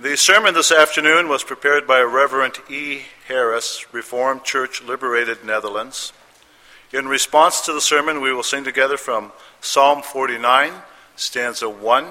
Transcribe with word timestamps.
The 0.00 0.16
sermon 0.16 0.54
this 0.54 0.72
afternoon 0.72 1.28
was 1.28 1.44
prepared 1.44 1.86
by 1.86 2.00
Reverend 2.00 2.58
E. 2.68 3.02
Harris, 3.28 3.86
Reformed 3.94 4.42
Church 4.42 4.82
Liberated 4.82 5.44
Netherlands. 5.44 6.12
In 6.92 7.06
response 7.06 7.60
to 7.60 7.72
the 7.72 7.80
sermon, 7.80 8.20
we 8.20 8.32
will 8.32 8.42
sing 8.42 8.64
together 8.64 8.96
from 8.96 9.30
Psalm 9.60 10.02
49, 10.02 10.72
stanza 11.14 11.70
1, 11.70 12.06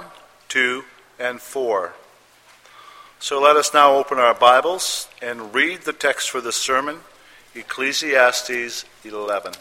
2, 0.48 0.86
and 1.20 1.42
4. 1.42 1.94
So 3.20 3.42
let 3.42 3.58
us 3.58 3.74
now 3.74 3.96
open 3.96 4.18
our 4.18 4.34
Bibles 4.34 5.10
and 5.22 5.54
read 5.54 5.82
the 5.82 5.92
text 5.92 6.30
for 6.30 6.40
this 6.40 6.56
sermon, 6.56 7.00
Ecclesiastes 7.54 8.86
11. 9.04 9.56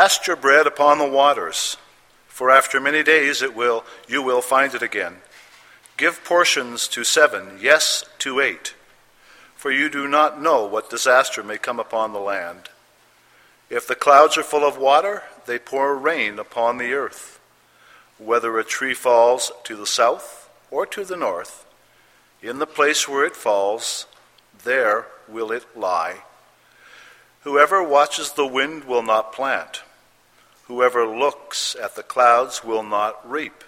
Cast 0.00 0.26
your 0.26 0.36
bread 0.36 0.66
upon 0.66 0.96
the 0.96 1.06
waters, 1.06 1.76
for 2.26 2.50
after 2.50 2.80
many 2.80 3.02
days 3.02 3.42
it 3.42 3.54
will 3.54 3.84
you 4.08 4.22
will 4.22 4.40
find 4.40 4.74
it 4.74 4.80
again. 4.80 5.16
Give 5.98 6.24
portions 6.24 6.88
to 6.88 7.04
seven, 7.04 7.58
yes, 7.60 8.06
to 8.20 8.40
eight, 8.40 8.72
for 9.54 9.70
you 9.70 9.90
do 9.90 10.08
not 10.08 10.40
know 10.40 10.64
what 10.64 10.88
disaster 10.88 11.42
may 11.42 11.58
come 11.58 11.78
upon 11.78 12.14
the 12.14 12.18
land. 12.18 12.70
If 13.68 13.86
the 13.86 13.94
clouds 13.94 14.38
are 14.38 14.42
full 14.42 14.66
of 14.66 14.78
water, 14.78 15.24
they 15.44 15.58
pour 15.58 15.94
rain 15.94 16.38
upon 16.38 16.78
the 16.78 16.94
earth. 16.94 17.38
Whether 18.16 18.58
a 18.58 18.64
tree 18.64 18.94
falls 18.94 19.52
to 19.64 19.76
the 19.76 19.86
south 19.86 20.48
or 20.70 20.86
to 20.86 21.04
the 21.04 21.14
north, 21.18 21.66
in 22.40 22.58
the 22.58 22.66
place 22.66 23.06
where 23.06 23.26
it 23.26 23.36
falls, 23.36 24.06
there 24.64 25.04
will 25.28 25.52
it 25.52 25.76
lie. 25.76 26.22
Whoever 27.42 27.82
watches 27.82 28.32
the 28.32 28.46
wind 28.46 28.84
will 28.84 29.02
not 29.02 29.34
plant. 29.34 29.79
Whoever 30.70 31.04
looks 31.04 31.74
at 31.82 31.96
the 31.96 32.02
clouds 32.04 32.62
will 32.62 32.84
not 32.84 33.28
reap. 33.28 33.64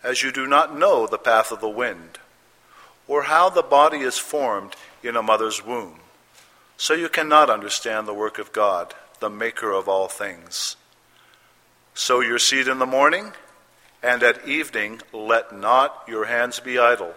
As 0.00 0.22
you 0.22 0.30
do 0.30 0.46
not 0.46 0.78
know 0.78 1.08
the 1.08 1.18
path 1.18 1.50
of 1.50 1.60
the 1.60 1.68
wind, 1.68 2.20
or 3.08 3.24
how 3.24 3.50
the 3.50 3.64
body 3.64 3.98
is 3.98 4.16
formed 4.16 4.76
in 5.02 5.16
a 5.16 5.24
mother's 5.24 5.66
womb, 5.66 5.98
so 6.76 6.94
you 6.94 7.08
cannot 7.08 7.50
understand 7.50 8.06
the 8.06 8.14
work 8.14 8.38
of 8.38 8.52
God, 8.52 8.94
the 9.18 9.28
maker 9.28 9.72
of 9.72 9.88
all 9.88 10.06
things. 10.06 10.76
Sow 11.94 12.20
your 12.20 12.38
seed 12.38 12.68
in 12.68 12.78
the 12.78 12.86
morning, 12.86 13.32
and 14.04 14.22
at 14.22 14.46
evening 14.46 15.02
let 15.12 15.52
not 15.52 16.04
your 16.06 16.26
hands 16.26 16.60
be 16.60 16.78
idle, 16.78 17.14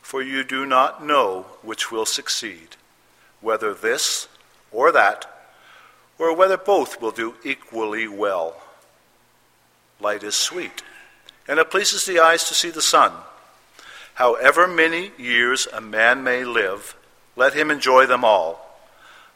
for 0.00 0.22
you 0.22 0.42
do 0.42 0.64
not 0.64 1.04
know 1.04 1.44
which 1.60 1.92
will 1.92 2.06
succeed 2.06 2.76
whether 3.42 3.74
this 3.74 4.26
or 4.72 4.90
that, 4.90 5.37
or 6.18 6.34
whether 6.34 6.56
both 6.56 7.00
will 7.00 7.10
do 7.10 7.34
equally 7.44 8.08
well. 8.08 8.56
Light 10.00 10.22
is 10.22 10.34
sweet, 10.34 10.82
and 11.46 11.58
it 11.58 11.70
pleases 11.70 12.06
the 12.06 12.20
eyes 12.20 12.44
to 12.44 12.54
see 12.54 12.70
the 12.70 12.82
sun. 12.82 13.12
However 14.14 14.66
many 14.66 15.12
years 15.16 15.66
a 15.72 15.80
man 15.80 16.22
may 16.22 16.44
live, 16.44 16.96
let 17.36 17.54
him 17.54 17.70
enjoy 17.70 18.06
them 18.06 18.24
all. 18.24 18.64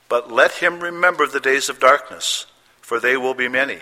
But 0.08 0.30
let 0.30 0.53
him 0.53 0.80
remember 0.80 1.27
the 1.27 1.41
days 1.41 1.69
of 1.69 1.80
darkness, 1.80 2.47
for 2.80 3.00
they 3.00 3.16
will 3.16 3.34
be 3.34 3.48
many. 3.48 3.78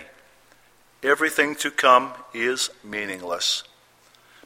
Everything 1.03 1.55
to 1.55 1.71
come 1.71 2.11
is 2.33 2.69
meaningless. 2.83 3.63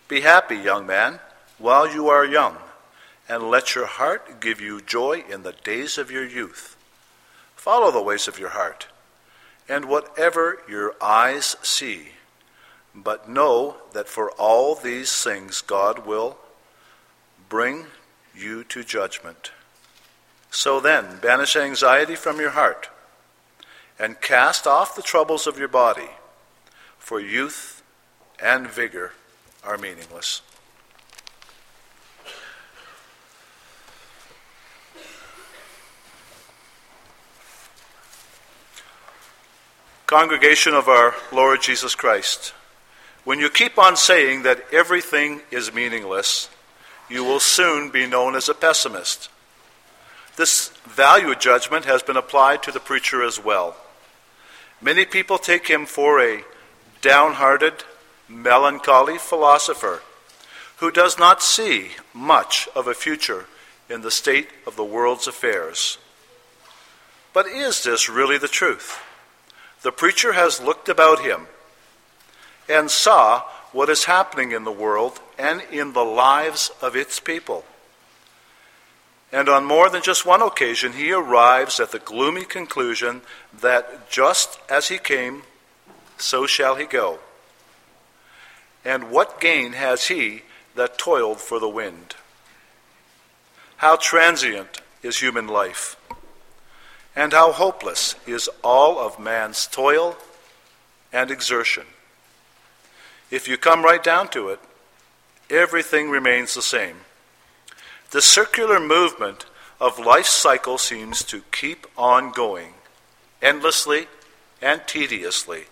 Be 0.08 0.22
happy, 0.22 0.56
young 0.56 0.88
man, 0.88 1.20
while 1.58 1.94
you 1.94 2.08
are 2.08 2.26
young 2.26 2.58
and 3.28 3.50
let 3.50 3.76
your 3.76 3.88
heart 3.88 4.40
give 4.40 4.62
you 4.62 4.82
joy 4.82 5.24
in 5.30 5.44
the 5.44 5.54
days 5.64 5.98
of 5.98 6.12
your 6.12 6.26
youth. 6.26 6.75
Follow 7.66 7.90
the 7.90 8.00
ways 8.00 8.28
of 8.28 8.38
your 8.38 8.50
heart, 8.50 8.90
and 9.68 9.86
whatever 9.86 10.60
your 10.70 10.94
eyes 11.02 11.56
see. 11.64 12.10
But 12.94 13.28
know 13.28 13.78
that 13.92 14.08
for 14.08 14.30
all 14.34 14.76
these 14.76 15.24
things 15.24 15.62
God 15.62 16.06
will 16.06 16.38
bring 17.50 17.88
you 18.36 18.64
to 18.66 18.84
judgment. 18.84 19.50
So 20.52 20.80
then, 20.80 21.18
banish 21.24 21.56
anxiety 21.56 22.14
from 22.14 22.40
your 22.40 22.52
heart, 22.52 22.90
and 23.98 24.22
cast 24.22 24.68
off 24.68 24.96
the 24.96 25.02
troubles 25.02 25.48
of 25.48 25.58
your 25.58 25.68
body, 25.68 26.12
for 27.00 27.20
youth 27.20 27.82
and 28.40 28.70
vigor 28.70 29.14
are 29.64 29.80
meaningless. 29.80 30.44
Congregation 40.08 40.76
of 40.76 40.88
our 40.88 41.16
Lord 41.32 41.64
Jesus 41.64 41.96
Christ, 41.96 42.54
when 43.24 43.40
you 43.40 43.50
keep 43.50 43.80
on 43.80 43.98
saying 43.98 44.44
that 44.44 44.64
everything 44.72 45.42
is 45.50 45.74
meaningless, 45.74 46.48
you 47.10 47.24
will 47.24 47.40
soon 47.40 47.90
be 47.90 48.06
known 48.06 48.36
as 48.36 48.48
a 48.48 48.54
pessimist. 48.54 49.30
This 50.36 50.70
value 50.86 51.34
judgment 51.34 51.86
has 51.86 52.04
been 52.04 52.18
applied 52.18 52.62
to 52.64 52.72
the 52.72 52.80
preacher 52.80 53.24
as 53.24 53.44
well. 53.44 53.78
Many 54.80 55.06
people 55.06 55.40
take 55.40 55.70
him 55.70 55.88
for 55.88 56.22
a 56.22 56.44
downhearted, 57.02 57.84
melancholy 58.30 59.18
philosopher 59.18 60.04
who 60.78 60.92
does 60.92 61.18
not 61.18 61.42
see 61.42 61.94
much 62.14 62.70
of 62.76 62.86
a 62.88 62.94
future 62.94 63.46
in 63.90 64.02
the 64.02 64.12
state 64.12 64.50
of 64.68 64.76
the 64.76 64.84
world's 64.84 65.26
affairs. 65.26 65.98
But 67.34 67.48
is 67.48 67.84
this 67.84 68.08
really 68.08 68.38
the 68.38 68.48
truth? 68.48 69.02
The 69.86 69.92
preacher 69.92 70.34
has 70.34 70.60
looked 70.60 70.90
about 70.90 71.20
him 71.20 71.46
and 72.68 72.90
saw 72.90 73.44
what 73.72 73.88
is 73.88 74.06
happening 74.06 74.52
in 74.52 74.64
the 74.64 74.72
world 74.72 75.20
and 75.38 75.62
in 75.72 75.94
the 75.94 76.04
lives 76.04 76.72
of 76.82 76.96
its 76.96 77.20
people. 77.20 77.64
And 79.32 79.48
on 79.48 79.64
more 79.64 79.92
than 79.92 80.02
just 80.02 80.26
one 80.26 80.42
occasion, 80.42 80.94
he 80.94 81.12
arrives 81.12 81.80
at 81.80 81.92
the 81.92 82.00
gloomy 82.00 82.46
conclusion 82.46 83.22
that 83.62 84.10
just 84.10 84.58
as 84.68 84.88
he 84.88 84.98
came, 84.98 85.44
so 86.18 86.48
shall 86.48 86.78
he 86.78 86.86
go. 86.86 87.20
And 88.84 89.12
what 89.12 89.40
gain 89.40 89.74
has 89.74 90.08
he 90.08 90.42
that 90.74 90.98
toiled 90.98 91.40
for 91.40 91.60
the 91.60 91.70
wind? 91.70 92.16
How 93.78 93.98
transient 93.98 94.82
is 95.04 95.20
human 95.20 95.48
life! 95.48 95.96
And 97.16 97.32
how 97.32 97.52
hopeless 97.52 98.16
is 98.28 98.50
all 98.64 99.00
of 99.00 99.20
man's 99.20 99.68
toil 99.68 100.18
and 101.14 101.32
exertion. 101.32 101.86
If 103.32 103.48
you 103.48 103.58
come 103.58 103.84
right 103.84 104.04
down 104.04 104.28
to 104.30 104.50
it, 104.50 104.60
everything 105.50 106.10
remains 106.10 106.54
the 106.54 106.62
same. 106.62 106.98
The 108.12 108.22
circular 108.22 108.80
movement 108.80 109.46
of 109.80 110.00
life's 110.00 110.30
cycle 110.30 110.78
seems 110.78 111.24
to 111.24 111.42
keep 111.52 111.88
on 111.98 112.32
going, 112.32 112.74
endlessly 113.42 114.08
and 114.62 114.82
tediously. 114.86 115.66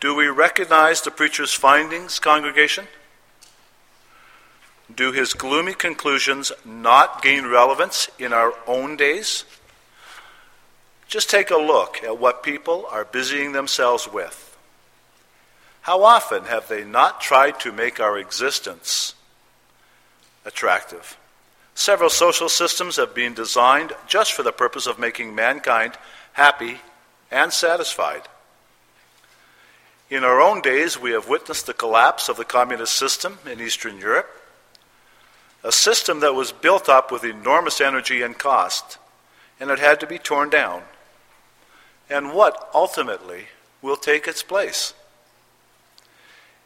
Do 0.00 0.14
we 0.14 0.26
recognize 0.26 1.00
the 1.00 1.10
preacher's 1.10 1.54
findings, 1.54 2.18
congregation? 2.18 2.86
Do 4.94 5.12
his 5.12 5.34
gloomy 5.34 5.74
conclusions 5.74 6.52
not 6.64 7.22
gain 7.22 7.46
relevance 7.46 8.08
in 8.18 8.32
our 8.32 8.54
own 8.66 8.96
days? 8.96 9.44
Just 11.08 11.28
take 11.28 11.50
a 11.50 11.56
look 11.56 12.02
at 12.04 12.18
what 12.18 12.42
people 12.42 12.86
are 12.90 13.04
busying 13.04 13.52
themselves 13.52 14.08
with. 14.10 14.56
How 15.82 16.02
often 16.02 16.44
have 16.44 16.68
they 16.68 16.84
not 16.84 17.20
tried 17.20 17.60
to 17.60 17.72
make 17.72 18.00
our 18.00 18.18
existence 18.18 19.14
attractive? 20.44 21.16
Several 21.74 22.10
social 22.10 22.48
systems 22.48 22.96
have 22.96 23.14
been 23.14 23.34
designed 23.34 23.92
just 24.08 24.32
for 24.32 24.42
the 24.42 24.52
purpose 24.52 24.86
of 24.86 24.98
making 24.98 25.34
mankind 25.34 25.94
happy 26.32 26.80
and 27.30 27.52
satisfied. 27.52 28.22
In 30.08 30.24
our 30.24 30.40
own 30.40 30.60
days, 30.60 30.98
we 30.98 31.10
have 31.10 31.28
witnessed 31.28 31.66
the 31.66 31.74
collapse 31.74 32.28
of 32.28 32.36
the 32.36 32.44
communist 32.44 32.94
system 32.94 33.38
in 33.44 33.60
Eastern 33.60 33.98
Europe 33.98 34.35
a 35.66 35.72
system 35.72 36.20
that 36.20 36.32
was 36.32 36.52
built 36.52 36.88
up 36.88 37.10
with 37.10 37.24
enormous 37.24 37.80
energy 37.80 38.22
and 38.22 38.38
cost, 38.38 38.98
and 39.58 39.68
it 39.68 39.80
had 39.80 39.98
to 39.98 40.06
be 40.06 40.16
torn 40.16 40.48
down. 40.48 40.80
And 42.08 42.32
what 42.32 42.70
ultimately 42.72 43.46
will 43.82 43.96
take 43.96 44.28
its 44.28 44.44
place? 44.44 44.94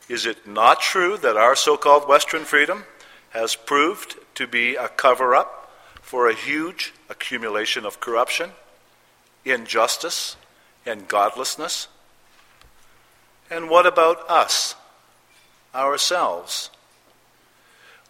Is 0.06 0.26
it 0.26 0.46
not 0.46 0.82
true 0.82 1.16
that 1.16 1.38
our 1.38 1.56
so 1.56 1.78
called 1.78 2.06
Western 2.06 2.44
freedom 2.44 2.84
has 3.30 3.56
proved 3.56 4.16
to 4.34 4.46
be 4.46 4.76
a 4.76 4.88
cover 4.88 5.34
up 5.34 5.72
for 6.02 6.28
a 6.28 6.34
huge 6.34 6.92
accumulation 7.08 7.86
of 7.86 8.00
corruption, 8.00 8.50
injustice, 9.46 10.36
and 10.84 11.08
godlessness? 11.08 11.88
And 13.50 13.70
what 13.70 13.86
about 13.86 14.28
us, 14.28 14.74
ourselves? 15.74 16.68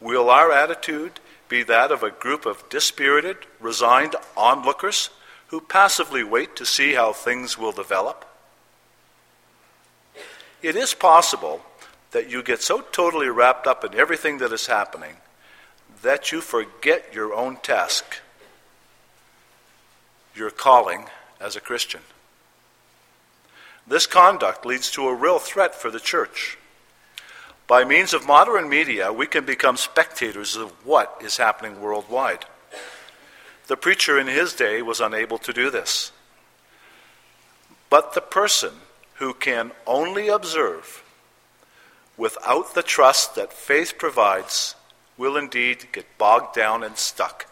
Will 0.00 0.30
our 0.30 0.50
attitude 0.50 1.20
be 1.48 1.62
that 1.64 1.92
of 1.92 2.02
a 2.02 2.10
group 2.10 2.46
of 2.46 2.68
dispirited, 2.68 3.36
resigned 3.58 4.16
onlookers 4.36 5.10
who 5.48 5.60
passively 5.60 6.24
wait 6.24 6.56
to 6.56 6.64
see 6.64 6.94
how 6.94 7.12
things 7.12 7.58
will 7.58 7.72
develop? 7.72 8.24
It 10.62 10.76
is 10.76 10.94
possible 10.94 11.62
that 12.12 12.30
you 12.30 12.42
get 12.42 12.62
so 12.62 12.80
totally 12.80 13.28
wrapped 13.28 13.66
up 13.66 13.84
in 13.84 13.94
everything 13.94 14.38
that 14.38 14.52
is 14.52 14.66
happening 14.66 15.16
that 16.02 16.32
you 16.32 16.40
forget 16.40 17.12
your 17.14 17.34
own 17.34 17.56
task, 17.56 18.20
your 20.34 20.50
calling 20.50 21.06
as 21.40 21.56
a 21.56 21.60
Christian. 21.60 22.00
This 23.86 24.06
conduct 24.06 24.64
leads 24.64 24.90
to 24.92 25.08
a 25.08 25.14
real 25.14 25.38
threat 25.38 25.74
for 25.74 25.90
the 25.90 26.00
church. 26.00 26.56
By 27.70 27.84
means 27.84 28.12
of 28.12 28.26
modern 28.26 28.68
media, 28.68 29.12
we 29.12 29.28
can 29.28 29.44
become 29.44 29.76
spectators 29.76 30.56
of 30.56 30.72
what 30.84 31.16
is 31.22 31.36
happening 31.36 31.80
worldwide. 31.80 32.44
The 33.68 33.76
preacher 33.76 34.18
in 34.18 34.26
his 34.26 34.54
day 34.54 34.82
was 34.82 34.98
unable 34.98 35.38
to 35.38 35.52
do 35.52 35.70
this. 35.70 36.10
But 37.88 38.12
the 38.12 38.22
person 38.22 38.72
who 39.18 39.34
can 39.34 39.70
only 39.86 40.26
observe 40.26 41.04
without 42.16 42.74
the 42.74 42.82
trust 42.82 43.36
that 43.36 43.52
faith 43.52 43.94
provides 43.98 44.74
will 45.16 45.36
indeed 45.36 45.86
get 45.92 46.18
bogged 46.18 46.56
down 46.56 46.82
and 46.82 46.96
stuck. 46.96 47.46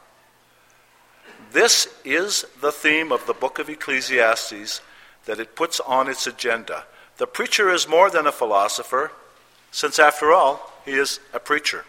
This 1.52 1.86
is 2.04 2.44
the 2.60 2.72
theme 2.72 3.12
of 3.12 3.24
the 3.28 3.34
book 3.34 3.60
of 3.60 3.70
Ecclesiastes 3.70 4.80
that 5.26 5.38
it 5.38 5.54
puts 5.54 5.78
on 5.78 6.08
its 6.08 6.26
agenda. 6.26 6.86
The 7.18 7.28
preacher 7.28 7.70
is 7.70 7.86
more 7.86 8.10
than 8.10 8.26
a 8.26 8.32
philosopher, 8.32 9.12
since 9.70 9.98
after 9.98 10.32
all, 10.32 10.72
he 10.84 10.92
is 10.92 11.20
a 11.32 11.40
preacher. 11.40 11.84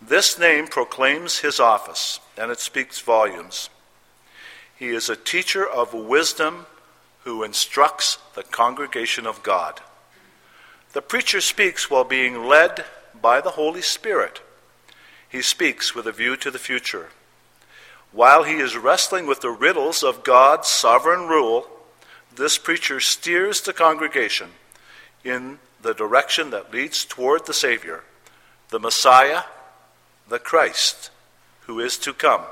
This 0.00 0.38
name 0.38 0.68
proclaims 0.68 1.38
his 1.38 1.58
office, 1.58 2.20
and 2.36 2.50
it 2.50 2.60
speaks 2.60 3.00
volumes. 3.00 3.68
He 4.76 4.88
is 4.88 5.08
a 5.08 5.16
teacher 5.16 5.68
of 5.68 5.92
wisdom 5.92 6.66
who 7.24 7.42
instructs 7.42 8.18
the 8.34 8.44
congregation 8.44 9.26
of 9.26 9.42
God. 9.42 9.80
The 10.92 11.02
preacher 11.02 11.40
speaks 11.40 11.90
while 11.90 12.04
being 12.04 12.46
led 12.46 12.84
by 13.20 13.40
the 13.40 13.50
Holy 13.50 13.82
Spirit. 13.82 14.40
He 15.28 15.42
speaks 15.42 15.94
with 15.94 16.06
a 16.06 16.12
view 16.12 16.36
to 16.36 16.50
the 16.50 16.58
future. 16.58 17.08
While 18.12 18.44
he 18.44 18.54
is 18.54 18.76
wrestling 18.76 19.26
with 19.26 19.40
the 19.40 19.50
riddles 19.50 20.02
of 20.02 20.24
God's 20.24 20.68
sovereign 20.68 21.28
rule, 21.28 21.68
this 22.34 22.56
preacher 22.56 23.00
steers 23.00 23.60
the 23.60 23.72
congregation 23.72 24.50
in 25.24 25.58
the 25.80 25.94
direction 25.94 26.50
that 26.50 26.72
leads 26.72 27.04
toward 27.04 27.46
the 27.46 27.54
Savior, 27.54 28.02
the 28.70 28.80
Messiah, 28.80 29.42
the 30.28 30.38
Christ, 30.38 31.10
who 31.62 31.80
is 31.80 31.96
to 31.98 32.12
come. 32.12 32.42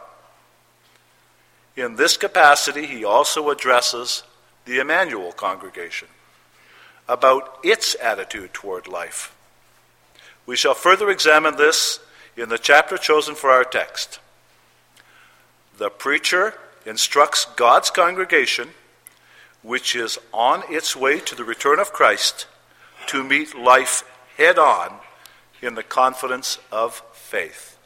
In 1.76 1.96
this 1.96 2.17
capacity, 2.17 2.87
he 2.87 3.05
also 3.05 3.50
addresses 3.50 4.23
the 4.64 4.78
Emmanuel 4.78 5.32
congregation 5.32 6.08
about 7.08 7.58
its 7.62 7.94
attitude 7.96 8.52
toward 8.52 8.88
life. 8.88 9.37
We 10.46 10.56
shall 10.56 10.75
further 10.75 11.11
examine 11.11 11.56
this 11.56 12.00
in 12.37 12.49
the 12.49 12.58
chapter 12.58 12.96
chosen 12.96 13.34
for 13.34 13.50
our 13.50 13.64
text. 13.64 14.20
The 15.78 15.90
preacher 15.90 16.55
instructs 16.84 17.44
God's 17.56 17.90
congregation, 17.90 18.70
which 19.62 19.94
is 19.94 20.19
on 20.32 20.62
its 20.70 20.96
way 20.96 21.20
to 21.20 21.34
the 21.34 21.44
return 21.44 21.78
of 21.78 21.93
Christ, 21.93 22.46
to 23.08 23.24
meet 23.24 23.56
life 23.56 24.04
head 24.36 24.58
on 24.58 24.94
in 25.62 25.74
the 25.74 25.82
confidence 25.82 26.58
of 26.70 27.02
faith. 27.12 27.78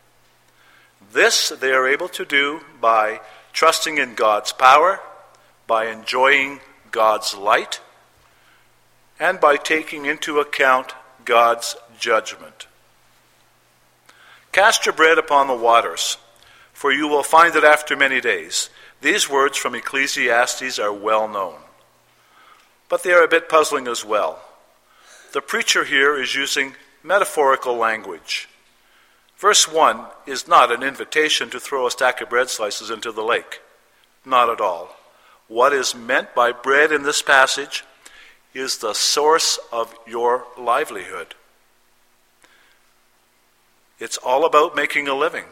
This 1.12 1.48
they 1.48 1.72
are 1.72 1.88
able 1.88 2.08
to 2.08 2.24
do 2.24 2.60
by 2.80 3.20
trusting 3.52 3.98
in 3.98 4.14
God's 4.14 4.52
power, 4.52 5.00
by 5.66 5.86
enjoying 5.86 6.60
God's 6.90 7.34
light, 7.34 7.80
and 9.18 9.40
by 9.40 9.56
taking 9.56 10.06
into 10.06 10.40
account 10.40 10.94
God's 11.24 11.76
judgment. 11.98 12.66
Cast 14.52 14.86
your 14.86 14.94
bread 14.94 15.18
upon 15.18 15.46
the 15.46 15.54
waters, 15.54 16.16
for 16.72 16.92
you 16.92 17.06
will 17.06 17.22
find 17.22 17.54
it 17.54 17.64
after 17.64 17.96
many 17.96 18.20
days. 18.20 18.70
These 19.00 19.30
words 19.30 19.56
from 19.56 19.74
Ecclesiastes 19.74 20.78
are 20.78 20.92
well 20.92 21.28
known. 21.28 21.56
But 22.88 23.02
they 23.02 23.12
are 23.12 23.22
a 23.22 23.28
bit 23.28 23.48
puzzling 23.48 23.86
as 23.86 24.04
well. 24.04 24.42
The 25.32 25.40
preacher 25.40 25.84
here 25.84 26.20
is 26.20 26.34
using 26.34 26.74
metaphorical 27.04 27.76
language. 27.76 28.48
Verse 29.38 29.68
1 29.70 30.06
is 30.26 30.48
not 30.48 30.72
an 30.72 30.82
invitation 30.82 31.50
to 31.50 31.60
throw 31.60 31.86
a 31.86 31.90
stack 31.90 32.20
of 32.20 32.28
bread 32.28 32.50
slices 32.50 32.90
into 32.90 33.12
the 33.12 33.22
lake. 33.22 33.60
Not 34.24 34.50
at 34.50 34.60
all. 34.60 34.96
What 35.46 35.72
is 35.72 35.94
meant 35.94 36.34
by 36.34 36.50
bread 36.50 36.90
in 36.90 37.04
this 37.04 37.22
passage 37.22 37.84
is 38.54 38.78
the 38.78 38.92
source 38.92 39.58
of 39.72 39.94
your 40.04 40.46
livelihood. 40.58 41.36
It's 44.00 44.18
all 44.18 44.44
about 44.44 44.74
making 44.74 45.06
a 45.06 45.14
living, 45.14 45.44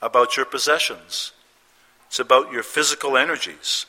about 0.00 0.36
your 0.38 0.46
possessions. 0.46 1.32
It's 2.08 2.18
about 2.18 2.52
your 2.52 2.62
physical 2.62 3.18
energies. 3.18 3.84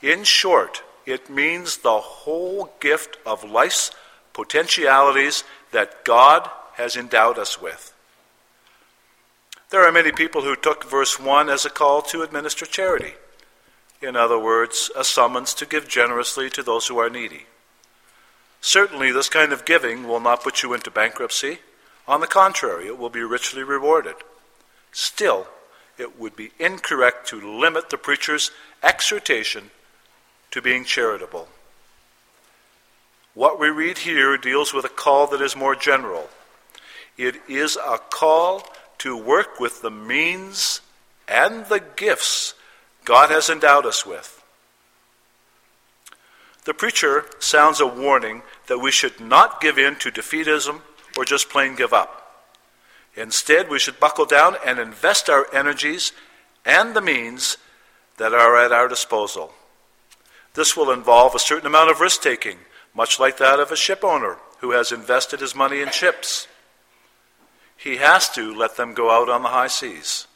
In 0.00 0.24
short, 0.24 0.82
it 1.04 1.28
means 1.28 1.78
the 1.78 2.00
whole 2.00 2.70
gift 2.80 3.18
of 3.26 3.44
life's 3.44 3.90
potentialities 4.36 5.44
that 5.72 6.04
God 6.04 6.48
has 6.74 6.94
endowed 6.94 7.38
us 7.38 7.58
with. 7.60 7.94
There 9.70 9.82
are 9.82 9.90
many 9.90 10.12
people 10.12 10.42
who 10.42 10.54
took 10.54 10.84
verse 10.84 11.18
1 11.18 11.48
as 11.48 11.64
a 11.64 11.70
call 11.70 12.02
to 12.02 12.22
administer 12.22 12.66
charity. 12.66 13.14
In 14.02 14.14
other 14.14 14.38
words, 14.38 14.90
a 14.94 15.04
summons 15.04 15.54
to 15.54 15.64
give 15.64 15.88
generously 15.88 16.50
to 16.50 16.62
those 16.62 16.86
who 16.86 16.98
are 16.98 17.08
needy. 17.08 17.46
Certainly, 18.60 19.10
this 19.12 19.30
kind 19.30 19.54
of 19.54 19.64
giving 19.64 20.06
will 20.06 20.20
not 20.20 20.42
put 20.42 20.62
you 20.62 20.74
into 20.74 20.90
bankruptcy. 20.90 21.60
On 22.06 22.20
the 22.20 22.26
contrary, 22.26 22.86
it 22.86 22.98
will 22.98 23.08
be 23.08 23.22
richly 23.22 23.62
rewarded. 23.62 24.16
Still, 24.92 25.46
it 25.96 26.20
would 26.20 26.36
be 26.36 26.50
incorrect 26.58 27.26
to 27.28 27.40
limit 27.40 27.88
the 27.88 27.96
preacher's 27.96 28.50
exhortation 28.82 29.70
to 30.50 30.60
being 30.60 30.84
charitable. 30.84 31.48
What 33.36 33.60
we 33.60 33.68
read 33.68 33.98
here 33.98 34.38
deals 34.38 34.72
with 34.72 34.86
a 34.86 34.88
call 34.88 35.26
that 35.26 35.42
is 35.42 35.54
more 35.54 35.76
general. 35.76 36.30
It 37.18 37.36
is 37.46 37.76
a 37.76 37.98
call 37.98 38.66
to 39.00 39.14
work 39.14 39.60
with 39.60 39.82
the 39.82 39.90
means 39.90 40.80
and 41.28 41.66
the 41.66 41.80
gifts 41.96 42.54
God 43.04 43.28
has 43.28 43.50
endowed 43.50 43.84
us 43.84 44.06
with. 44.06 44.42
The 46.64 46.72
preacher 46.72 47.26
sounds 47.38 47.78
a 47.78 47.86
warning 47.86 48.40
that 48.68 48.78
we 48.78 48.90
should 48.90 49.20
not 49.20 49.60
give 49.60 49.76
in 49.76 49.96
to 49.96 50.10
defeatism 50.10 50.80
or 51.18 51.26
just 51.26 51.50
plain 51.50 51.74
give 51.76 51.92
up. 51.92 52.48
Instead, 53.16 53.68
we 53.68 53.78
should 53.78 54.00
buckle 54.00 54.24
down 54.24 54.56
and 54.64 54.78
invest 54.78 55.28
our 55.28 55.46
energies 55.54 56.12
and 56.64 56.96
the 56.96 57.02
means 57.02 57.58
that 58.16 58.32
are 58.32 58.56
at 58.56 58.72
our 58.72 58.88
disposal. 58.88 59.52
This 60.54 60.74
will 60.74 60.90
involve 60.90 61.34
a 61.34 61.38
certain 61.38 61.66
amount 61.66 61.90
of 61.90 62.00
risk 62.00 62.22
taking, 62.22 62.60
much 62.96 63.20
like 63.20 63.36
that 63.36 63.60
of 63.60 63.70
a 63.70 63.76
ship 63.76 64.02
owner 64.02 64.38
who 64.60 64.70
has 64.70 64.90
invested 64.90 65.40
his 65.40 65.54
money 65.54 65.80
in 65.82 65.90
ships. 65.90 66.48
He 67.76 67.96
has 67.98 68.30
to 68.30 68.54
let 68.54 68.76
them 68.76 68.94
go 68.94 69.10
out 69.10 69.28
on 69.28 69.42
the 69.42 69.50
high 69.50 69.66
seas. 69.66 70.26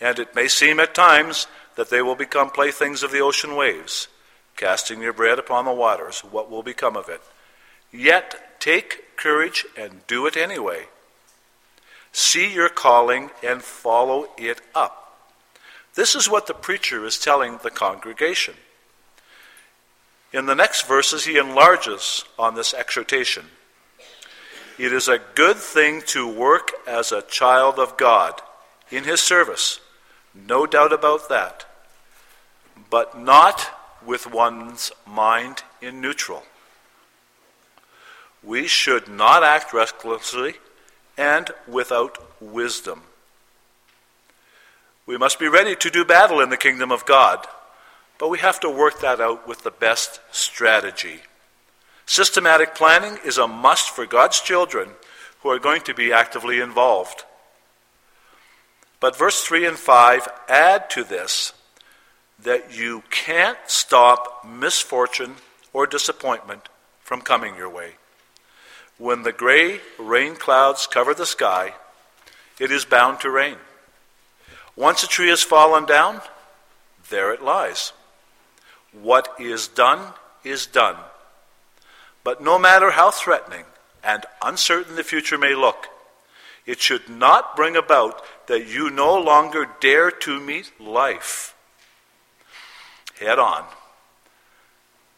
And 0.00 0.18
it 0.18 0.34
may 0.34 0.46
seem 0.46 0.78
at 0.78 0.94
times 0.94 1.46
that 1.76 1.88
they 1.88 2.02
will 2.02 2.14
become 2.14 2.50
playthings 2.50 3.02
of 3.02 3.10
the 3.10 3.20
ocean 3.20 3.56
waves, 3.56 4.08
casting 4.54 5.00
your 5.00 5.14
bread 5.14 5.38
upon 5.38 5.64
the 5.64 5.72
waters. 5.72 6.20
What 6.20 6.50
will 6.50 6.62
become 6.62 6.96
of 6.96 7.08
it? 7.08 7.22
Yet 7.90 8.60
take 8.60 9.16
courage 9.16 9.64
and 9.76 10.06
do 10.06 10.26
it 10.26 10.36
anyway. 10.36 10.88
See 12.12 12.52
your 12.52 12.68
calling 12.68 13.30
and 13.42 13.62
follow 13.62 14.28
it 14.36 14.60
up. 14.74 15.20
This 15.94 16.14
is 16.14 16.28
what 16.28 16.46
the 16.46 16.54
preacher 16.54 17.04
is 17.06 17.18
telling 17.18 17.58
the 17.62 17.70
congregation. 17.70 18.54
In 20.32 20.46
the 20.46 20.54
next 20.54 20.86
verses, 20.86 21.24
he 21.24 21.38
enlarges 21.38 22.24
on 22.38 22.54
this 22.54 22.74
exhortation. 22.74 23.46
It 24.78 24.92
is 24.92 25.08
a 25.08 25.20
good 25.34 25.56
thing 25.56 26.02
to 26.08 26.28
work 26.28 26.70
as 26.86 27.10
a 27.10 27.22
child 27.22 27.78
of 27.78 27.96
God 27.96 28.40
in 28.90 29.04
his 29.04 29.20
service, 29.20 29.80
no 30.34 30.66
doubt 30.66 30.92
about 30.92 31.28
that, 31.28 31.66
but 32.90 33.18
not 33.18 33.70
with 34.04 34.30
one's 34.30 34.92
mind 35.06 35.62
in 35.82 36.00
neutral. 36.00 36.44
We 38.42 38.66
should 38.66 39.08
not 39.08 39.42
act 39.42 39.72
recklessly 39.72 40.54
and 41.16 41.50
without 41.66 42.18
wisdom. 42.40 43.02
We 45.06 45.18
must 45.18 45.38
be 45.38 45.48
ready 45.48 45.74
to 45.74 45.90
do 45.90 46.04
battle 46.04 46.40
in 46.40 46.50
the 46.50 46.56
kingdom 46.56 46.92
of 46.92 47.04
God, 47.04 47.46
but 48.18 48.28
we 48.28 48.38
have 48.38 48.60
to 48.60 48.70
work 48.70 49.00
that 49.00 49.20
out 49.20 49.46
with 49.46 49.62
the 49.62 49.70
best 49.70 50.20
strategy. 50.30 51.20
Systematic 52.06 52.74
planning 52.74 53.18
is 53.24 53.38
a 53.38 53.46
must 53.46 53.90
for 53.90 54.06
God's 54.06 54.40
children 54.40 54.90
who 55.42 55.50
are 55.50 55.58
going 55.58 55.82
to 55.82 55.94
be 55.94 56.12
actively 56.12 56.60
involved. 56.60 57.24
But 59.00 59.16
verse 59.16 59.42
3 59.44 59.66
and 59.66 59.78
5 59.78 60.28
add 60.48 60.90
to 60.90 61.04
this 61.04 61.52
that 62.42 62.76
you 62.76 63.02
can't 63.10 63.58
stop 63.66 64.44
misfortune 64.44 65.36
or 65.72 65.86
disappointment 65.86 66.68
from 67.02 67.20
coming 67.20 67.56
your 67.56 67.68
way. 67.68 67.92
When 68.96 69.22
the 69.22 69.32
gray 69.32 69.80
rain 69.98 70.34
clouds 70.34 70.86
cover 70.86 71.14
the 71.14 71.26
sky, 71.26 71.74
it 72.58 72.72
is 72.72 72.84
bound 72.84 73.20
to 73.20 73.30
rain. 73.30 73.56
Once 74.76 75.02
a 75.02 75.06
tree 75.06 75.28
has 75.28 75.42
fallen 75.42 75.84
down, 75.84 76.20
there 77.10 77.32
it 77.32 77.42
lies. 77.42 77.92
What 79.02 79.28
is 79.38 79.68
done 79.68 80.14
is 80.44 80.66
done. 80.66 80.96
But 82.24 82.42
no 82.42 82.58
matter 82.58 82.92
how 82.92 83.10
threatening 83.10 83.64
and 84.02 84.24
uncertain 84.42 84.96
the 84.96 85.04
future 85.04 85.38
may 85.38 85.54
look, 85.54 85.86
it 86.66 86.80
should 86.80 87.08
not 87.08 87.56
bring 87.56 87.76
about 87.76 88.22
that 88.46 88.66
you 88.66 88.90
no 88.90 89.18
longer 89.18 89.66
dare 89.80 90.10
to 90.10 90.40
meet 90.40 90.70
life 90.80 91.54
head 93.18 93.38
on. 93.38 93.64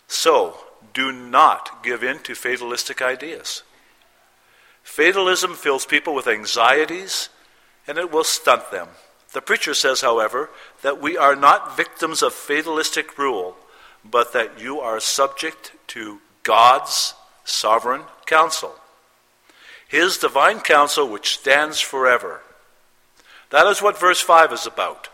So, 0.09 0.57
do 0.93 1.13
not 1.13 1.83
give 1.83 2.03
in 2.03 2.19
to 2.21 2.35
fatalistic 2.35 3.01
ideas. 3.01 3.63
Fatalism 4.83 5.55
fills 5.55 5.87
people 5.87 6.15
with 6.15 6.27
anxieties 6.27 7.29
and 7.87 7.99
it 7.99 8.11
will 8.11 8.25
stunt 8.25 8.71
them. 8.71 8.89
The 9.33 9.41
preacher 9.41 9.75
says, 9.75 10.01
however, 10.01 10.51
that 10.83 11.01
we 11.01 11.17
are 11.17 11.37
not 11.37 11.77
victims 11.77 12.23
of 12.23 12.35
fatalistic 12.35 13.17
rule, 13.17 13.57
but 14.04 14.33
that 14.33 14.61
you 14.61 14.80
are 14.80 15.00
subject 15.00 15.73
to 15.88 16.21
God's 16.42 17.14
sovereign 17.45 18.02
counsel. 18.26 18.75
His 19.88 20.19
divine 20.19 20.61
counsel 20.61 21.09
which 21.09 21.38
stands 21.38 21.80
forever. 21.80 22.42
That 23.50 23.66
is 23.66 23.83
what 23.83 23.99
verse 23.99 24.21
5 24.21 24.52
is 24.52 24.66
about. 24.66 25.09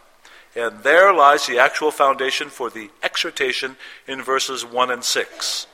And 0.55 0.83
there 0.83 1.13
lies 1.13 1.47
the 1.47 1.59
actual 1.59 1.91
foundation 1.91 2.49
for 2.49 2.71
the 2.71 2.91
exhortation 3.03 3.77
in 4.07 4.23
verses 4.23 4.65
1 4.65 4.91
and 4.91 5.05
6. 5.05 5.67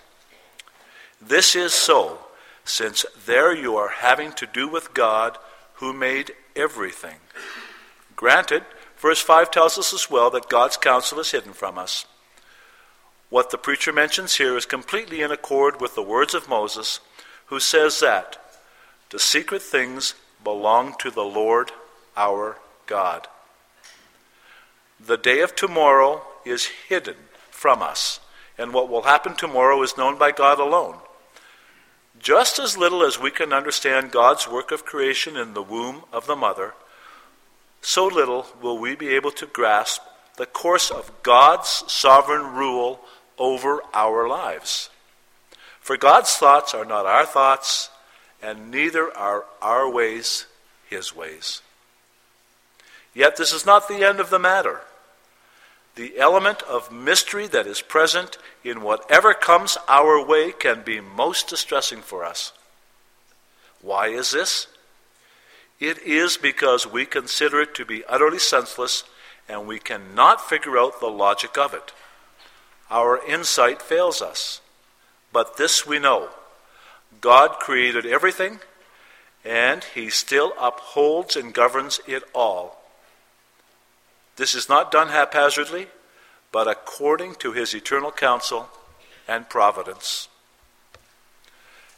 This 1.20 1.54
is 1.54 1.72
so, 1.72 2.18
since 2.64 3.04
there 3.26 3.54
you 3.54 3.76
are 3.76 3.88
having 3.88 4.32
to 4.32 4.46
do 4.46 4.68
with 4.68 4.94
God 4.94 5.38
who 5.74 5.92
made 5.92 6.32
everything. 6.56 7.16
Granted, 8.16 8.64
verse 8.96 9.20
5 9.20 9.50
tells 9.50 9.78
us 9.78 9.92
as 9.92 10.10
well 10.10 10.30
that 10.30 10.48
God's 10.48 10.76
counsel 10.76 11.20
is 11.20 11.30
hidden 11.30 11.52
from 11.52 11.78
us. 11.78 12.06
What 13.32 13.48
the 13.48 13.56
preacher 13.56 13.94
mentions 13.94 14.34
here 14.34 14.58
is 14.58 14.66
completely 14.66 15.22
in 15.22 15.32
accord 15.32 15.80
with 15.80 15.94
the 15.94 16.02
words 16.02 16.34
of 16.34 16.50
Moses, 16.50 17.00
who 17.46 17.60
says 17.60 17.98
that 18.00 18.36
the 19.08 19.18
secret 19.18 19.62
things 19.62 20.14
belong 20.44 20.96
to 20.98 21.10
the 21.10 21.24
Lord 21.24 21.72
our 22.14 22.58
God. 22.84 23.28
The 25.00 25.16
day 25.16 25.40
of 25.40 25.56
tomorrow 25.56 26.20
is 26.44 26.66
hidden 26.90 27.16
from 27.50 27.80
us, 27.80 28.20
and 28.58 28.74
what 28.74 28.90
will 28.90 29.04
happen 29.04 29.34
tomorrow 29.34 29.82
is 29.82 29.96
known 29.96 30.18
by 30.18 30.30
God 30.30 30.60
alone. 30.60 30.96
Just 32.18 32.58
as 32.58 32.76
little 32.76 33.02
as 33.02 33.18
we 33.18 33.30
can 33.30 33.54
understand 33.54 34.10
God's 34.10 34.46
work 34.46 34.70
of 34.70 34.84
creation 34.84 35.38
in 35.38 35.54
the 35.54 35.62
womb 35.62 36.02
of 36.12 36.26
the 36.26 36.36
mother, 36.36 36.74
so 37.80 38.06
little 38.06 38.48
will 38.60 38.76
we 38.76 38.94
be 38.94 39.08
able 39.08 39.30
to 39.30 39.46
grasp 39.46 40.02
the 40.36 40.44
course 40.44 40.90
of 40.90 41.10
God's 41.22 41.82
sovereign 41.90 42.54
rule 42.54 43.00
over 43.42 43.80
our 43.92 44.28
lives. 44.28 44.88
For 45.80 45.96
God's 45.96 46.32
thoughts 46.36 46.74
are 46.74 46.84
not 46.84 47.06
our 47.06 47.26
thoughts, 47.26 47.90
and 48.40 48.70
neither 48.70 49.10
are 49.16 49.44
our 49.60 49.90
ways 49.90 50.46
his 50.88 51.14
ways. 51.14 51.60
Yet 53.12 53.36
this 53.36 53.52
is 53.52 53.66
not 53.66 53.88
the 53.88 54.06
end 54.06 54.20
of 54.20 54.30
the 54.30 54.38
matter 54.38 54.82
the 55.94 56.18
element 56.18 56.62
of 56.62 56.90
mystery 56.90 57.46
that 57.48 57.66
is 57.66 57.82
present 57.82 58.38
in 58.64 58.82
whatever 58.82 59.34
comes 59.34 59.76
our 59.88 60.24
way 60.24 60.52
can 60.52 60.82
be 60.82 61.00
most 61.00 61.48
distressing 61.48 62.00
for 62.00 62.24
us. 62.24 62.52
Why 63.82 64.08
is 64.08 64.30
this? 64.30 64.68
It 65.80 65.98
is 66.02 66.36
because 66.36 66.86
we 66.86 67.04
consider 67.04 67.60
it 67.60 67.74
to 67.74 67.84
be 67.84 68.04
utterly 68.06 68.38
senseless 68.38 69.04
and 69.48 69.66
we 69.66 69.78
cannot 69.78 70.48
figure 70.48 70.78
out 70.78 71.00
the 71.00 71.08
logic 71.08 71.58
of 71.58 71.74
it. 71.74 71.92
Our 72.92 73.20
insight 73.26 73.82
fails 73.82 74.22
us. 74.22 74.60
But 75.32 75.56
this 75.56 75.84
we 75.84 75.98
know 75.98 76.28
God 77.20 77.58
created 77.58 78.06
everything, 78.06 78.60
and 79.44 79.82
He 79.82 80.10
still 80.10 80.52
upholds 80.60 81.34
and 81.34 81.52
governs 81.52 81.98
it 82.06 82.22
all 82.32 82.82
this 84.36 84.54
is 84.54 84.68
not 84.68 84.90
done 84.90 85.08
haphazardly, 85.08 85.88
but 86.50 86.68
according 86.68 87.34
to 87.36 87.52
his 87.52 87.74
eternal 87.74 88.10
counsel 88.10 88.68
and 89.28 89.48
providence. 89.48 90.28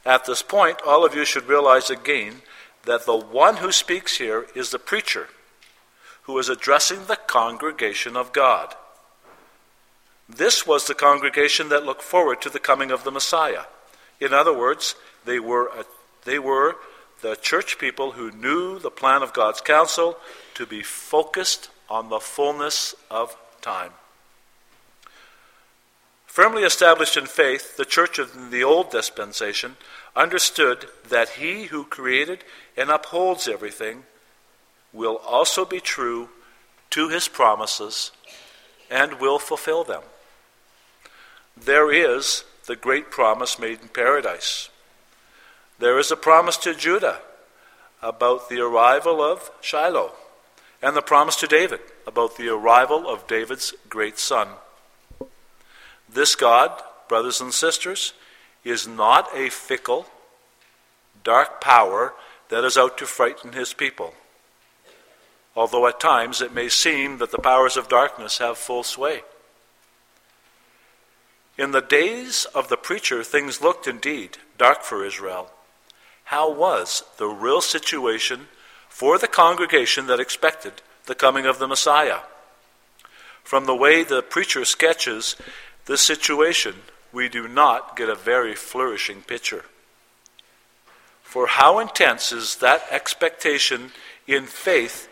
At 0.05 0.27
this 0.27 0.43
point, 0.43 0.79
all 0.87 1.05
of 1.05 1.15
you 1.15 1.25
should 1.25 1.49
realize 1.49 1.91
again 1.91 2.43
that 2.85 3.07
the 3.07 3.17
one 3.17 3.59
who 3.59 3.73
speaks 3.73 4.19
here 4.19 4.47
is 4.55 4.71
the 4.71 4.79
preacher 4.79 5.29
who 6.25 6.39
is 6.39 6.49
addressing 6.49 7.07
the 7.07 7.17
congregation 7.17 8.17
of 8.17 8.33
God. 8.33 8.75
This 10.29 10.67
was 10.67 10.87
the 10.87 10.95
congregation 10.95 11.69
that 11.69 11.85
looked 11.85 12.03
forward 12.03 12.41
to 12.43 12.51
the 12.51 12.59
coming 12.59 12.91
of 12.91 13.05
the 13.05 13.11
Messiah. 13.11 13.65
In 14.21 14.33
other 14.33 14.57
words, 14.57 14.95
they 15.25 15.39
were, 15.39 15.67
a, 15.69 15.85
they 16.25 16.39
were 16.39 16.77
the 17.21 17.37
church 17.37 17.79
people 17.79 18.13
who 18.13 18.31
knew 18.31 18.79
the 18.79 18.91
plan 18.91 19.23
of 19.23 19.33
God's 19.33 19.61
counsel 19.61 20.17
to 20.55 20.67
be 20.67 20.83
focused 20.83 21.71
on 21.89 22.09
the 22.09 22.21
fullness 22.21 22.95
of 23.11 23.37
time. 23.61 23.93
Firmly 26.27 26.65
established 26.65 27.17
in 27.17 27.27
faith, 27.27 27.77
the 27.77 27.85
church 27.85 28.19
of 28.19 28.51
the 28.51 28.65
old 28.65 28.91
dispensation 28.91 29.77
understood 30.17 30.87
that 31.09 31.31
he 31.31 31.67
who 31.67 31.85
created 31.85 32.43
and 32.77 32.91
upholds 32.91 33.47
everything 33.47 34.03
will 34.93 35.17
also 35.19 35.65
be 35.65 35.81
true 35.81 36.29
to 36.91 37.09
his 37.09 37.29
promises 37.29 38.11
and 38.91 39.21
will 39.21 39.39
fulfill 39.39 39.85
them. 39.85 40.03
There 41.57 41.93
is 41.93 42.45
the 42.67 42.77
great 42.77 43.11
promise 43.11 43.59
made 43.59 43.81
in 43.81 43.89
paradise. 43.89 44.71
There 45.79 45.99
is 45.99 46.11
a 46.11 46.17
promise 46.17 46.57
to 46.59 46.75
Judah 46.75 47.21
about 48.03 48.49
the 48.49 48.61
arrival 48.61 49.23
of 49.23 49.51
Shiloh 49.61 50.13
and 50.83 50.95
the 50.95 51.03
promise 51.03 51.37
to 51.37 51.47
David 51.47 51.81
about 52.07 52.37
the 52.37 52.49
arrival 52.49 53.09
of 53.09 53.27
David's 53.27 53.75
great 53.89 54.19
son. 54.19 54.49
This 56.09 56.35
God, 56.35 56.83
brothers 57.09 57.41
and 57.41 57.53
sisters, 57.53 58.13
is 58.65 58.87
not 58.87 59.29
a 59.35 59.51
fickle, 59.51 60.07
dark 61.23 61.61
power 61.61 62.15
that 62.51 62.65
is 62.65 62.77
out 62.77 62.99
to 62.99 63.07
frighten 63.07 63.53
his 63.53 63.73
people. 63.73 64.15
Although 65.57 65.87
at 65.87 66.01
times 66.01 66.43
it 66.43 66.53
may 66.53 66.69
seem 66.69 67.19
that 67.19 67.31
the 67.31 67.39
powers 67.39 67.77
of 67.77 67.89
darkness 67.89 68.39
have 68.39 68.59
full 68.59 68.83
sway. 68.83 69.23
In 71.57 71.71
the 71.71 71.81
days 71.81 72.47
of 72.55 72.69
the 72.69 72.77
preacher, 72.77 73.23
things 73.23 73.61
looked 73.61 73.87
indeed 73.87 74.39
dark 74.59 74.83
for 74.83 75.05
Israel. 75.05 75.51
How 76.25 76.51
was 76.51 77.05
the 77.19 77.29
real 77.29 77.61
situation 77.61 78.49
for 78.89 79.19
the 79.19 79.27
congregation 79.27 80.07
that 80.07 80.21
expected 80.21 80.81
the 81.07 81.15
coming 81.15 81.47
of 81.47 81.59
the 81.59 81.67
Messiah. 81.67 82.21
From 83.43 83.67
the 83.67 83.75
way 83.75 84.05
the 84.05 84.23
preacher 84.23 84.65
sketches 84.65 85.37
this 85.87 86.01
situation, 86.01 86.77
we 87.13 87.29
do 87.29 87.47
not 87.47 87.97
get 87.97 88.09
a 88.09 88.15
very 88.15 88.55
flourishing 88.55 89.23
picture. 89.23 89.65
For 91.23 91.49
how 91.49 91.79
intense 91.79 92.33
is 92.33 92.57
that 92.57 92.85
expectation 92.91 93.91
in 94.27 94.47
faith 94.47 95.09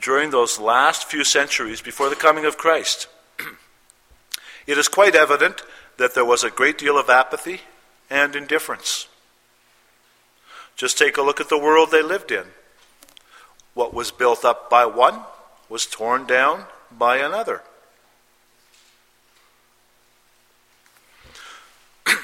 during 0.00 0.30
those 0.30 0.58
last 0.58 1.04
few 1.04 1.24
centuries 1.24 1.80
before 1.80 2.10
the 2.10 2.16
coming 2.16 2.44
of 2.44 2.58
Christ? 2.58 3.06
it 4.66 4.76
is 4.76 4.88
quite 4.88 5.14
evident 5.14 5.62
that 6.00 6.14
there 6.14 6.24
was 6.24 6.42
a 6.42 6.50
great 6.50 6.78
deal 6.78 6.96
of 6.96 7.10
apathy 7.10 7.60
and 8.08 8.34
indifference. 8.34 9.06
Just 10.74 10.96
take 10.96 11.18
a 11.18 11.22
look 11.22 11.42
at 11.42 11.50
the 11.50 11.58
world 11.58 11.90
they 11.90 12.00
lived 12.02 12.32
in. 12.32 12.44
What 13.74 13.92
was 13.92 14.10
built 14.10 14.42
up 14.42 14.70
by 14.70 14.86
one 14.86 15.20
was 15.68 15.84
torn 15.84 16.24
down 16.24 16.64
by 16.90 17.18
another. 17.18 17.60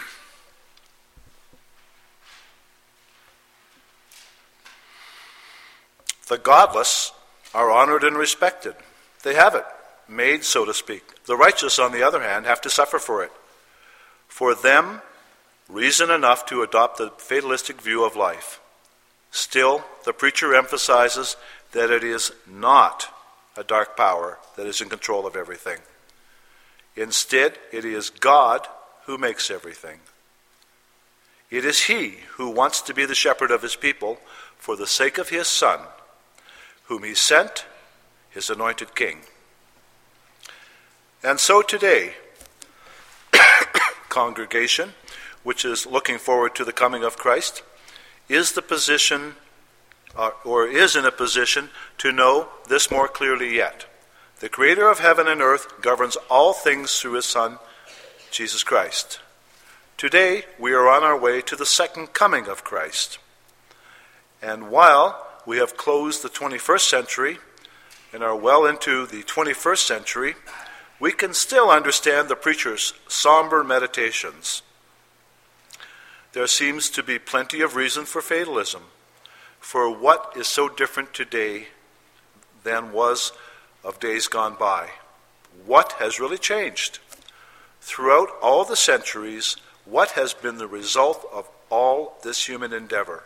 the 6.29 6.39
godless 6.39 7.13
are 7.55 7.71
honored 7.71 8.05
and 8.05 8.17
respected. 8.17 8.75
They 9.23 9.35
have 9.35 9.55
it. 9.55 9.67
made, 10.09 10.45
so 10.45 10.65
to 10.65 10.73
speak. 10.73 11.27
The 11.27 11.37
righteous, 11.37 11.79
on 11.79 11.93
the 11.93 12.03
other 12.03 12.23
hand, 12.23 12.47
have 12.47 12.63
to 12.63 12.71
suffer 12.71 12.99
for 12.99 13.23
it. 13.23 13.31
For 14.29 14.55
them, 14.55 15.03
reason 15.69 16.11
enough 16.11 16.47
to 16.47 16.63
adopt 16.63 16.99
the 16.99 17.11
fatalistic 17.19 17.81
view 17.81 18.05
of 18.05 18.17
life. 18.17 18.61
Still, 19.31 19.85
the 20.05 20.13
preacher 20.13 20.55
emphasizes 20.55 21.37
that 21.73 21.91
it 21.91 22.05
is 22.05 22.33
not 22.47 23.09
a 23.57 23.65
dark 23.65 23.97
power 23.97 24.39
that 24.57 24.67
is 24.67 24.81
in 24.81 24.89
control 24.89 25.27
of 25.27 25.37
everything. 25.37 25.79
Instead, 26.95 27.59
it 27.73 27.85
is 27.85 28.11
God 28.11 28.67
who 29.05 29.19
makes 29.19 29.51
everything. 29.51 30.01
It 31.51 31.65
is 31.65 31.85
He 31.85 32.21
who 32.37 32.51
wants 32.51 32.81
to 32.83 32.95
be 32.95 33.05
the 33.05 33.15
shepherd 33.15 33.51
of 33.51 33.63
His 33.63 33.77
people 33.77 34.19
for 34.57 34.77
the 34.77 34.87
sake 34.87 35.19
of 35.19 35.29
His 35.29 35.47
Son, 35.47 35.81
whom 36.85 37.03
He 37.05 37.15
sent, 37.15 37.67
His 38.31 38.51
anointed 38.51 38.95
King. 38.95 39.21
And 41.23 41.39
so 41.39 41.63
today, 41.63 42.15
congregation, 44.17 44.95
which 45.43 45.63
is 45.63 45.87
looking 45.87 46.17
forward 46.17 46.55
to 46.55 46.65
the 46.65 46.73
coming 46.73 47.05
of 47.05 47.19
Christ, 47.19 47.63
is 48.31 48.53
the 48.53 48.63
position 48.63 49.35
uh, 50.17 50.31
or 50.43 50.67
is 50.67 50.97
in 50.97 51.05
a 51.05 51.13
position 51.13 51.69
to 51.99 52.13
know 52.13 52.49
this 52.67 52.91
more 52.91 53.09
clearly 53.09 53.55
yet. 53.55 53.85
The 54.41 54.49
Creator 54.49 54.89
of 54.89 55.01
heaven 55.01 55.29
and 55.29 55.43
earth 55.43 55.83
governs 55.83 56.17
all 56.31 56.55
things 56.55 56.99
through 56.99 57.13
His 57.13 57.27
Son, 57.27 57.59
Jesus 58.31 58.63
Christ. 58.63 59.21
Today, 59.99 60.45
we 60.59 60.73
are 60.73 60.89
on 60.89 61.05
our 61.05 61.19
way 61.19 61.43
to 61.43 61.55
the 61.55 61.67
second 61.67 62.15
coming 62.15 62.49
of 62.49 62.65
Christ. 62.65 63.19
And 64.41 64.71
while 64.71 65.27
we 65.45 65.59
have 65.59 65.77
closed 65.77 66.23
the 66.23 66.31
21st 66.31 66.89
century 66.89 67.39
and 68.15 68.23
are 68.23 68.35
well 68.35 68.65
into 68.65 69.05
the 69.05 69.25
21st 69.25 69.87
century, 69.87 70.37
we 70.99 71.13
can 71.13 71.35
still 71.35 71.71
understand 71.71 72.29
the 72.29 72.37
preacher's 72.37 72.95
somber 73.09 73.63
meditations. 73.63 74.63
There 76.33 76.47
seems 76.47 76.91
to 76.91 77.03
be 77.03 77.19
plenty 77.19 77.61
of 77.61 77.77
reason 77.77 78.05
for 78.05 78.21
fatalism, 78.21 78.83
for 79.61 79.91
what 79.91 80.33
is 80.37 80.47
so 80.47 80.69
different 80.69 81.13
today 81.15 81.69
than 82.63 82.93
was 82.93 83.33
of 83.85 84.01
days 84.01 84.27
gone 84.27 84.57
by? 84.59 84.91
What 85.65 85.93
has 85.93 86.21
really 86.21 86.39
changed? 86.39 86.99
Throughout 87.81 88.29
all 88.43 88.65
the 88.65 88.77
centuries, 88.77 89.57
what 89.85 90.11
has 90.11 90.35
been 90.35 90.59
the 90.59 90.67
result 90.67 91.27
of 91.33 91.49
all 91.71 92.19
this 92.23 92.49
human 92.49 92.73
endeavor? 92.73 93.23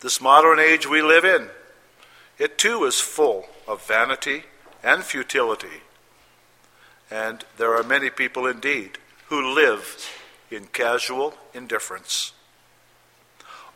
This 0.00 0.20
modern 0.20 0.58
age 0.58 0.88
we 0.88 1.02
live 1.02 1.24
in, 1.24 1.48
it 2.38 2.56
too 2.56 2.84
is 2.84 3.00
full 3.00 3.46
of 3.68 3.86
vanity 3.86 4.44
and 4.82 5.04
futility. 5.04 5.82
And 7.10 7.44
there 7.56 7.74
are 7.76 7.82
many 7.82 8.10
people 8.10 8.46
indeed 8.46 8.98
who 9.28 9.54
live 9.54 10.08
in 10.50 10.66
casual 10.66 11.34
indifference. 11.52 12.32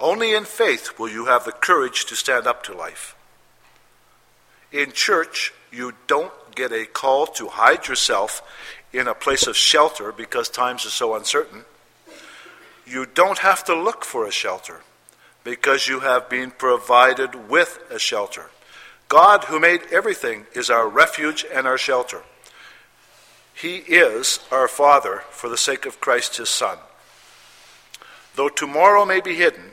Only 0.00 0.34
in 0.34 0.44
faith 0.44 0.98
will 0.98 1.08
you 1.08 1.26
have 1.26 1.44
the 1.44 1.52
courage 1.52 2.04
to 2.06 2.16
stand 2.16 2.46
up 2.46 2.62
to 2.64 2.74
life. 2.74 3.16
In 4.72 4.92
church, 4.92 5.52
you 5.72 5.92
don't 6.06 6.32
get 6.54 6.72
a 6.72 6.84
call 6.84 7.26
to 7.26 7.48
hide 7.48 7.86
yourself 7.88 8.42
in 8.92 9.08
a 9.08 9.14
place 9.14 9.46
of 9.46 9.56
shelter 9.56 10.12
because 10.12 10.48
times 10.48 10.86
are 10.86 10.90
so 10.90 11.14
uncertain. 11.14 11.64
You 12.86 13.06
don't 13.06 13.38
have 13.38 13.64
to 13.64 13.74
look 13.74 14.04
for 14.04 14.26
a 14.26 14.32
shelter 14.32 14.82
because 15.42 15.88
you 15.88 16.00
have 16.00 16.28
been 16.28 16.50
provided 16.50 17.48
with 17.48 17.78
a 17.90 17.98
shelter. 17.98 18.50
God, 19.08 19.44
who 19.44 19.60
made 19.60 19.82
everything, 19.92 20.46
is 20.54 20.70
our 20.70 20.88
refuge 20.88 21.44
and 21.52 21.66
our 21.66 21.78
shelter. 21.78 22.22
He 23.54 23.76
is 23.76 24.40
our 24.50 24.68
Father 24.68 25.22
for 25.30 25.48
the 25.48 25.56
sake 25.56 25.86
of 25.86 26.00
Christ 26.00 26.36
his 26.36 26.48
Son. 26.48 26.78
Though 28.34 28.48
tomorrow 28.48 29.04
may 29.04 29.20
be 29.20 29.36
hidden, 29.36 29.72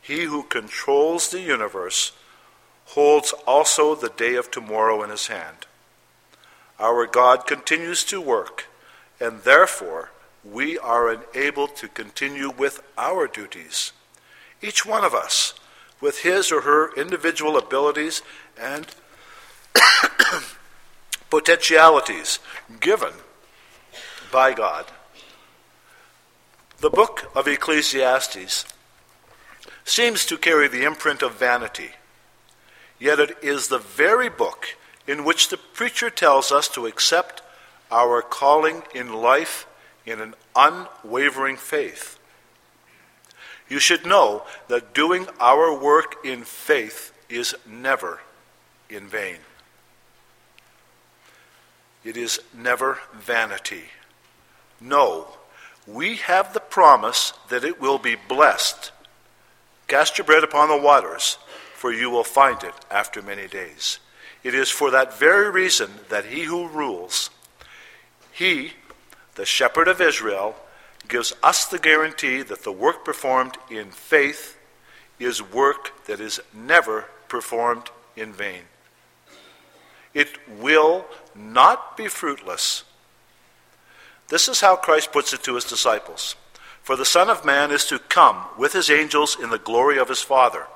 he 0.00 0.24
who 0.24 0.42
controls 0.42 1.30
the 1.30 1.40
universe 1.40 2.12
holds 2.86 3.32
also 3.46 3.94
the 3.94 4.08
day 4.08 4.34
of 4.34 4.50
tomorrow 4.50 5.02
in 5.02 5.10
his 5.10 5.26
hand. 5.26 5.66
Our 6.80 7.06
God 7.06 7.46
continues 7.46 8.02
to 8.04 8.20
work, 8.20 8.66
and 9.20 9.42
therefore 9.42 10.10
we 10.42 10.78
are 10.78 11.12
enabled 11.12 11.76
to 11.76 11.88
continue 11.88 12.48
with 12.48 12.82
our 12.96 13.26
duties. 13.26 13.92
Each 14.62 14.86
one 14.86 15.04
of 15.04 15.14
us, 15.14 15.52
with 16.00 16.20
his 16.20 16.50
or 16.50 16.62
her 16.62 16.94
individual 16.94 17.58
abilities 17.58 18.22
and 18.58 18.86
potentialities 21.30 22.38
given 22.80 23.12
by 24.30 24.52
God. 24.52 24.86
The 26.80 26.90
book 26.90 27.30
of 27.34 27.48
Ecclesiastes 27.48 28.64
seems 29.84 30.26
to 30.26 30.36
carry 30.38 30.68
the 30.68 30.84
imprint 30.84 31.22
of 31.22 31.34
vanity 31.34 31.90
Yet 32.98 33.20
it 33.20 33.38
is 33.42 33.68
the 33.68 33.78
very 33.78 34.28
book 34.28 34.76
in 35.06 35.24
which 35.24 35.48
the 35.48 35.56
preacher 35.56 36.10
tells 36.10 36.50
us 36.50 36.68
to 36.70 36.86
accept 36.86 37.42
our 37.90 38.20
calling 38.22 38.82
in 38.94 39.12
life 39.12 39.66
in 40.04 40.20
an 40.20 40.34
unwavering 40.56 41.56
faith. 41.56 42.18
You 43.68 43.78
should 43.78 44.06
know 44.06 44.44
that 44.68 44.94
doing 44.94 45.26
our 45.38 45.72
work 45.78 46.16
in 46.24 46.42
faith 46.42 47.12
is 47.28 47.54
never 47.66 48.20
in 48.90 49.06
vain. 49.06 49.36
It 52.04 52.16
is 52.16 52.40
never 52.54 52.98
vanity. 53.14 53.84
No, 54.80 55.28
we 55.86 56.16
have 56.16 56.52
the 56.52 56.60
promise 56.60 57.32
that 57.48 57.64
it 57.64 57.80
will 57.80 57.98
be 57.98 58.16
blessed. 58.16 58.92
Cast 59.86 60.18
your 60.18 60.24
bread 60.24 60.44
upon 60.44 60.68
the 60.68 60.76
waters 60.76 61.38
for 61.78 61.92
you 61.92 62.10
will 62.10 62.24
find 62.24 62.64
it 62.64 62.74
after 62.90 63.22
many 63.22 63.46
days. 63.46 64.00
It 64.42 64.52
is 64.52 64.68
for 64.68 64.90
that 64.90 65.16
very 65.16 65.48
reason 65.48 65.90
that 66.08 66.24
he 66.24 66.42
who 66.42 66.66
rules, 66.66 67.30
he, 68.32 68.72
the 69.36 69.46
shepherd 69.46 69.86
of 69.86 70.00
Israel, 70.00 70.56
gives 71.06 71.32
us 71.40 71.64
the 71.64 71.78
guarantee 71.78 72.42
that 72.42 72.64
the 72.64 72.72
work 72.72 73.04
performed 73.04 73.56
in 73.70 73.92
faith 73.92 74.58
is 75.20 75.40
work 75.40 76.04
that 76.06 76.18
is 76.20 76.40
never 76.52 77.02
performed 77.28 77.90
in 78.16 78.32
vain. 78.32 78.62
It 80.14 80.38
will 80.48 81.06
not 81.34 81.96
be 81.96 82.08
fruitless. 82.08 82.84
This 84.28 84.48
is 84.48 84.60
how 84.60 84.76
Christ 84.76 85.12
puts 85.12 85.32
it 85.32 85.42
to 85.44 85.54
his 85.54 85.64
disciples. 85.64 86.36
For 86.82 86.96
the 86.96 87.04
Son 87.04 87.28
of 87.28 87.44
Man 87.44 87.70
is 87.70 87.84
to 87.86 87.98
come 87.98 88.44
with 88.56 88.72
his 88.72 88.90
angels 88.90 89.36
in 89.40 89.50
the 89.50 89.58
glory 89.58 89.98
of 89.98 90.08
his 90.08 90.22
Father 90.22 90.66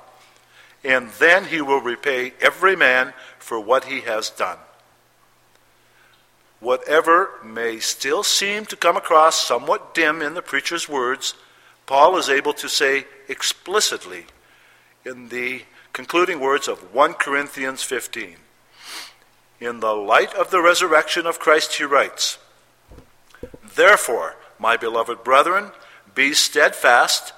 and 0.83 1.09
then 1.11 1.45
he 1.45 1.61
will 1.61 1.79
repay 1.79 2.33
every 2.41 2.75
man 2.75 3.13
for 3.39 3.59
what 3.59 3.85
he 3.85 4.01
has 4.01 4.29
done. 4.29 4.57
Whatever 6.59 7.31
may 7.43 7.79
still 7.79 8.23
seem 8.23 8.65
to 8.65 8.75
come 8.75 8.97
across 8.97 9.45
somewhat 9.45 9.93
dim 9.93 10.21
in 10.21 10.33
the 10.33 10.41
preacher's 10.41 10.87
words, 10.87 11.35
Paul 11.85 12.17
is 12.17 12.29
able 12.29 12.53
to 12.53 12.69
say 12.69 13.05
explicitly 13.27 14.25
in 15.05 15.29
the 15.29 15.63
concluding 15.91 16.39
words 16.39 16.67
of 16.67 16.93
1 16.93 17.15
Corinthians 17.15 17.83
15. 17.83 18.37
In 19.63 19.79
the 19.79 19.95
light 19.95 20.33
of 20.33 20.51
the 20.51 20.61
resurrection 20.61 21.25
of 21.25 21.39
Christ, 21.39 21.75
he 21.75 21.85
writes, 21.85 22.37
Therefore, 23.75 24.35
my 24.59 24.75
beloved 24.75 25.23
brethren, 25.23 25.71
be 26.13 26.33
steadfast, 26.33 27.31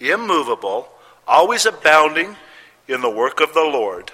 immovable, 0.00 0.88
always 1.24 1.66
abounding 1.66 2.34
in 2.88 3.00
the 3.00 3.08
work 3.08 3.38
of 3.38 3.54
the 3.54 3.60
Lord, 3.60 4.10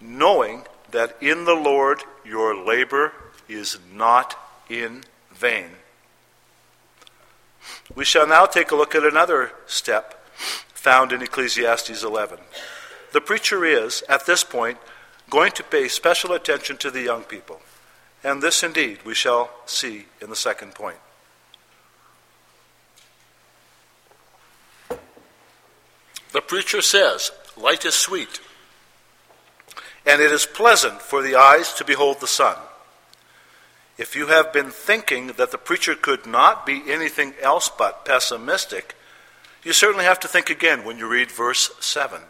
knowing 0.00 0.62
that 0.90 1.14
in 1.20 1.44
the 1.44 1.54
Lord 1.54 2.02
your 2.24 2.56
labor 2.56 3.12
is 3.46 3.78
not 3.92 4.34
in 4.70 5.04
vain. 5.34 5.68
We 7.94 8.06
shall 8.06 8.26
now 8.26 8.46
take 8.46 8.70
a 8.70 8.76
look 8.76 8.94
at 8.94 9.04
another 9.04 9.52
step 9.66 10.26
found 10.72 11.12
in 11.12 11.20
Ecclesiastes 11.20 12.02
11. 12.02 12.38
The 13.12 13.20
preacher 13.20 13.66
is, 13.66 14.02
at 14.08 14.24
this 14.24 14.44
point, 14.44 14.78
going 15.32 15.50
to 15.50 15.62
pay 15.62 15.88
special 15.88 16.34
attention 16.34 16.76
to 16.76 16.90
the 16.90 17.00
young 17.00 17.22
people. 17.22 17.58
And 18.22 18.42
this 18.42 18.62
indeed 18.62 18.98
we 19.02 19.14
shall 19.14 19.48
see 19.64 20.04
in 20.20 20.28
the 20.28 20.36
second 20.36 20.74
point. 20.74 20.98
The 26.32 26.42
preacher 26.42 26.82
says, 26.82 27.30
Light 27.56 27.86
is 27.86 27.94
sweet, 27.94 28.40
and 30.04 30.20
it 30.20 30.30
is 30.30 30.44
pleasant 30.44 31.00
for 31.00 31.22
the 31.22 31.34
eyes 31.34 31.72
to 31.74 31.84
behold 31.84 32.20
the 32.20 32.26
sun. 32.26 32.58
If 33.96 34.14
you 34.14 34.26
have 34.26 34.52
been 34.52 34.70
thinking 34.70 35.28
that 35.38 35.50
the 35.50 35.56
preacher 35.56 35.94
could 35.94 36.26
not 36.26 36.66
be 36.66 36.82
anything 36.88 37.32
else 37.40 37.70
but 37.70 38.04
pessimistic, 38.04 38.94
you 39.64 39.72
certainly 39.72 40.04
have 40.04 40.20
to 40.20 40.28
think 40.28 40.50
again 40.50 40.84
when 40.84 40.98
you 40.98 41.08
read 41.08 41.30
verse 41.30 41.70
7. 41.80 42.20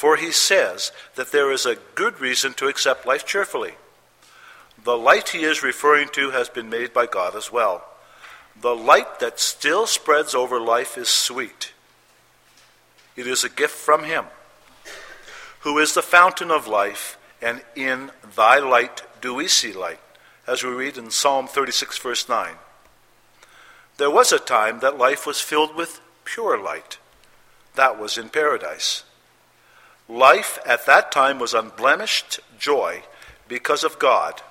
For 0.00 0.16
he 0.16 0.32
says 0.32 0.92
that 1.16 1.30
there 1.30 1.52
is 1.52 1.66
a 1.66 1.76
good 1.94 2.20
reason 2.20 2.54
to 2.54 2.68
accept 2.68 3.04
life 3.04 3.26
cheerfully. 3.26 3.72
The 4.82 4.96
light 4.96 5.28
he 5.28 5.44
is 5.44 5.62
referring 5.62 6.08
to 6.12 6.30
has 6.30 6.48
been 6.48 6.70
made 6.70 6.94
by 6.94 7.04
God 7.04 7.36
as 7.36 7.52
well. 7.52 7.84
The 8.58 8.74
light 8.74 9.20
that 9.20 9.38
still 9.38 9.86
spreads 9.86 10.34
over 10.34 10.58
life 10.58 10.96
is 10.96 11.10
sweet. 11.10 11.74
It 13.14 13.26
is 13.26 13.44
a 13.44 13.50
gift 13.50 13.74
from 13.74 14.04
him, 14.04 14.24
who 15.64 15.76
is 15.76 15.92
the 15.92 16.00
fountain 16.00 16.50
of 16.50 16.66
life, 16.66 17.18
and 17.42 17.60
in 17.76 18.10
thy 18.34 18.58
light 18.58 19.02
do 19.20 19.34
we 19.34 19.48
see 19.48 19.74
light, 19.74 20.00
as 20.46 20.64
we 20.64 20.70
read 20.70 20.96
in 20.96 21.10
Psalm 21.10 21.46
36, 21.46 21.98
verse 21.98 22.26
9. 22.26 22.54
There 23.98 24.10
was 24.10 24.32
a 24.32 24.38
time 24.38 24.80
that 24.80 24.96
life 24.96 25.26
was 25.26 25.42
filled 25.42 25.76
with 25.76 26.00
pure 26.24 26.56
light. 26.56 26.96
That 27.74 28.00
was 28.00 28.16
in 28.16 28.30
paradise. 28.30 29.04
Life 30.10 30.58
at 30.66 30.86
that 30.86 31.12
time 31.12 31.38
was 31.38 31.54
unblemished 31.54 32.40
joy 32.58 33.04
because 33.46 33.84
of 33.84 34.00
God, 34.00 34.42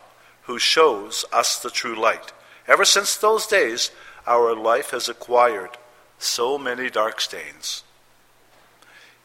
who 0.43 0.57
shows 0.57 1.25
us 1.33 1.59
the 1.59 1.69
true 1.69 1.99
light. 1.99 2.31
Ever 2.65 2.85
since 2.85 3.17
those 3.17 3.45
days, 3.45 3.91
our 4.25 4.55
life 4.55 4.91
has 4.91 5.09
acquired 5.09 5.71
so 6.17 6.57
many 6.57 6.89
dark 6.89 7.19
stains. 7.19 7.83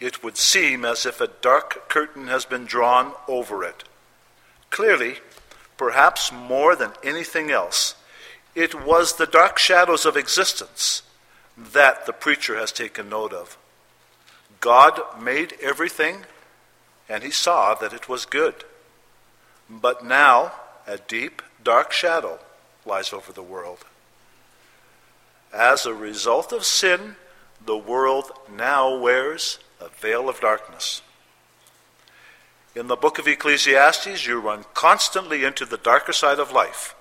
It 0.01 0.25
would 0.25 0.37
seem 0.37 0.85
as 0.85 1.07
if 1.07 1.21
a 1.21 1.29
dark 1.29 1.89
curtain 1.89 2.27
has 2.27 2.45
been 2.45 2.65
drawn 2.65 3.13
over 3.29 3.63
it. 3.63 3.85
Clearly, 4.71 5.19
perhaps 5.77 6.33
more 6.33 6.75
than 6.75 6.95
anything 7.05 7.53
else, 7.53 7.95
it 8.57 8.85
was 8.85 9.15
the 9.15 9.27
dark 9.27 9.57
shadows 9.57 10.05
of 10.05 10.17
existence 10.17 11.03
that 11.57 12.07
the 12.07 12.13
preacher 12.13 12.57
has 12.57 12.73
taken 12.73 13.09
note 13.09 13.33
of. 13.33 13.57
God 14.65 14.99
made 15.21 15.59
everything, 15.61 16.25
and 17.07 17.23
he 17.23 17.31
saw 17.31 17.75
that 17.75 17.93
it 17.93 18.09
was 18.09 18.25
good. 18.25 18.65
But 19.69 20.03
now 20.03 20.53
a 20.87 20.97
deep, 20.97 21.43
dark 21.63 21.93
shadow 21.93 22.39
lies 22.87 23.13
over 23.13 23.31
the 23.31 23.43
world. 23.43 23.85
As 25.53 25.85
a 25.85 25.93
result 25.93 26.51
of 26.51 26.65
sin, 26.65 27.17
the 27.63 27.77
world 27.77 28.33
now 28.51 28.97
wears 28.97 29.59
a 29.83 29.91
veil 29.91 30.31
of 30.31 30.41
darkness. 30.41 31.03
In 32.75 32.87
the 32.87 32.97
book 32.97 33.19
of 33.19 33.29
Ecclesiastes, 33.29 34.27
you 34.27 34.41
run 34.41 34.65
constantly 34.73 35.45
into 35.45 35.67
the 35.67 35.77
darker 35.77 36.15
side 36.15 36.39
of 36.39 36.53
life 36.53 36.95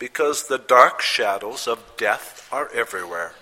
because 0.00 0.48
the 0.48 0.58
dark 0.58 1.02
shadows 1.02 1.68
of 1.68 1.84
death 1.96 2.48
are 2.50 2.68
everywhere. 2.74 3.34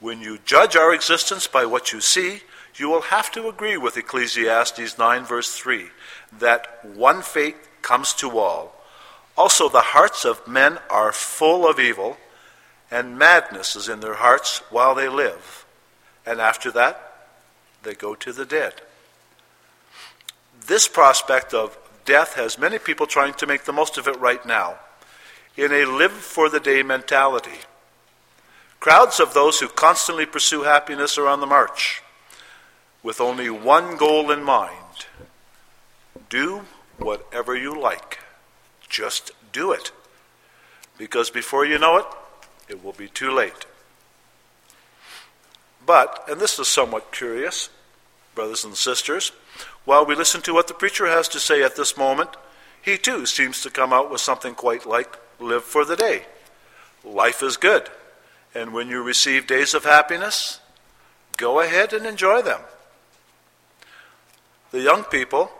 When 0.00 0.20
you 0.20 0.38
judge 0.44 0.76
our 0.76 0.94
existence 0.94 1.46
by 1.46 1.66
what 1.66 1.92
you 1.92 2.00
see, 2.00 2.40
you 2.76 2.88
will 2.88 3.02
have 3.02 3.30
to 3.32 3.48
agree 3.48 3.76
with 3.76 3.96
Ecclesiastes 3.96 4.98
9, 4.98 5.24
verse 5.24 5.54
3, 5.54 5.88
that 6.38 6.84
one 6.84 7.20
fate 7.20 7.56
comes 7.82 8.14
to 8.14 8.38
all. 8.38 8.72
Also, 9.36 9.68
the 9.68 9.80
hearts 9.80 10.24
of 10.24 10.46
men 10.48 10.78
are 10.88 11.12
full 11.12 11.68
of 11.68 11.78
evil, 11.78 12.16
and 12.90 13.18
madness 13.18 13.76
is 13.76 13.88
in 13.88 14.00
their 14.00 14.14
hearts 14.14 14.62
while 14.70 14.94
they 14.94 15.08
live. 15.08 15.66
And 16.24 16.40
after 16.40 16.70
that, 16.72 17.28
they 17.82 17.94
go 17.94 18.14
to 18.14 18.32
the 18.32 18.46
dead. 18.46 18.74
This 20.66 20.88
prospect 20.88 21.52
of 21.52 21.76
death 22.04 22.34
has 22.34 22.58
many 22.58 22.78
people 22.78 23.06
trying 23.06 23.34
to 23.34 23.46
make 23.46 23.64
the 23.64 23.72
most 23.72 23.98
of 23.98 24.08
it 24.08 24.18
right 24.18 24.44
now 24.44 24.76
in 25.56 25.72
a 25.72 25.84
live 25.84 26.12
for 26.12 26.48
the 26.48 26.60
day 26.60 26.82
mentality. 26.82 27.58
Crowds 28.80 29.20
of 29.20 29.34
those 29.34 29.60
who 29.60 29.68
constantly 29.68 30.24
pursue 30.26 30.62
happiness 30.62 31.18
are 31.18 31.28
on 31.28 31.40
the 31.40 31.46
march 31.46 32.02
with 33.02 33.20
only 33.20 33.48
one 33.50 33.96
goal 33.96 34.30
in 34.30 34.42
mind 34.42 34.76
do 36.30 36.62
whatever 36.98 37.54
you 37.56 37.78
like. 37.78 38.20
Just 38.88 39.32
do 39.52 39.72
it. 39.72 39.92
Because 40.96 41.28
before 41.28 41.66
you 41.66 41.78
know 41.78 41.98
it, 41.98 42.06
it 42.68 42.84
will 42.84 42.92
be 42.92 43.08
too 43.08 43.30
late. 43.30 43.66
But, 45.84 46.24
and 46.28 46.40
this 46.40 46.58
is 46.58 46.68
somewhat 46.68 47.12
curious, 47.12 47.68
brothers 48.34 48.64
and 48.64 48.76
sisters, 48.76 49.32
while 49.84 50.06
we 50.06 50.14
listen 50.14 50.40
to 50.42 50.54
what 50.54 50.68
the 50.68 50.74
preacher 50.74 51.06
has 51.06 51.26
to 51.28 51.40
say 51.40 51.62
at 51.62 51.76
this 51.76 51.96
moment, 51.96 52.30
he 52.80 52.96
too 52.96 53.26
seems 53.26 53.60
to 53.62 53.70
come 53.70 53.92
out 53.92 54.10
with 54.10 54.20
something 54.20 54.54
quite 54.54 54.86
like 54.86 55.18
live 55.40 55.64
for 55.64 55.84
the 55.84 55.96
day. 55.96 56.24
Life 57.02 57.42
is 57.42 57.56
good. 57.56 57.88
And 58.54 58.72
when 58.72 58.88
you 58.88 59.02
receive 59.02 59.46
days 59.46 59.74
of 59.74 59.84
happiness, 59.84 60.60
go 61.36 61.60
ahead 61.60 61.92
and 61.92 62.04
enjoy 62.04 62.42
them. 62.42 62.60
The 64.72 64.80
young 64.80 65.04
people 65.04 65.50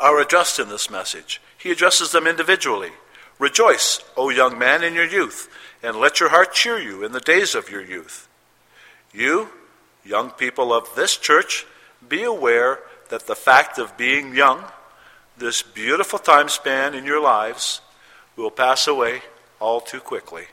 are 0.00 0.20
addressed 0.20 0.58
in 0.58 0.68
this 0.68 0.90
message. 0.90 1.40
He 1.56 1.70
addresses 1.70 2.12
them 2.12 2.26
individually. 2.26 2.92
Rejoice, 3.38 4.00
O 4.16 4.30
young 4.30 4.58
man, 4.58 4.82
in 4.82 4.94
your 4.94 5.06
youth, 5.06 5.48
and 5.82 5.96
let 5.96 6.20
your 6.20 6.30
heart 6.30 6.52
cheer 6.52 6.78
you 6.78 7.04
in 7.04 7.12
the 7.12 7.20
days 7.20 7.54
of 7.54 7.70
your 7.70 7.82
youth. 7.82 8.28
You, 9.12 9.50
young 10.04 10.30
people 10.30 10.72
of 10.72 10.94
this 10.94 11.16
church, 11.16 11.66
be 12.06 12.22
aware 12.22 12.80
that 13.08 13.26
the 13.26 13.34
fact 13.34 13.78
of 13.78 13.96
being 13.96 14.34
young, 14.34 14.64
this 15.36 15.62
beautiful 15.62 16.18
time 16.18 16.48
span 16.48 16.94
in 16.94 17.04
your 17.04 17.20
lives, 17.20 17.80
will 18.36 18.50
pass 18.50 18.86
away 18.86 19.22
all 19.60 19.80
too 19.80 20.00
quickly. 20.00 20.46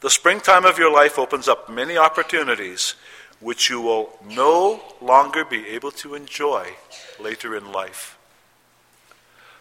The 0.00 0.10
springtime 0.10 0.64
of 0.64 0.78
your 0.78 0.92
life 0.92 1.18
opens 1.18 1.46
up 1.46 1.68
many 1.68 1.98
opportunities 1.98 2.94
which 3.38 3.68
you 3.68 3.80
will 3.80 4.18
no 4.26 4.80
longer 5.00 5.44
be 5.44 5.68
able 5.68 5.90
to 5.90 6.14
enjoy 6.14 6.74
later 7.18 7.56
in 7.56 7.72
life. 7.72 8.18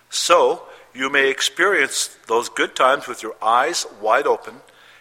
So, 0.09 0.63
you 0.93 1.09
may 1.09 1.29
experience 1.29 2.17
those 2.27 2.49
good 2.49 2.75
times 2.75 3.07
with 3.07 3.21
your 3.21 3.35
eyes 3.41 3.85
wide 4.01 4.27
open 4.27 4.55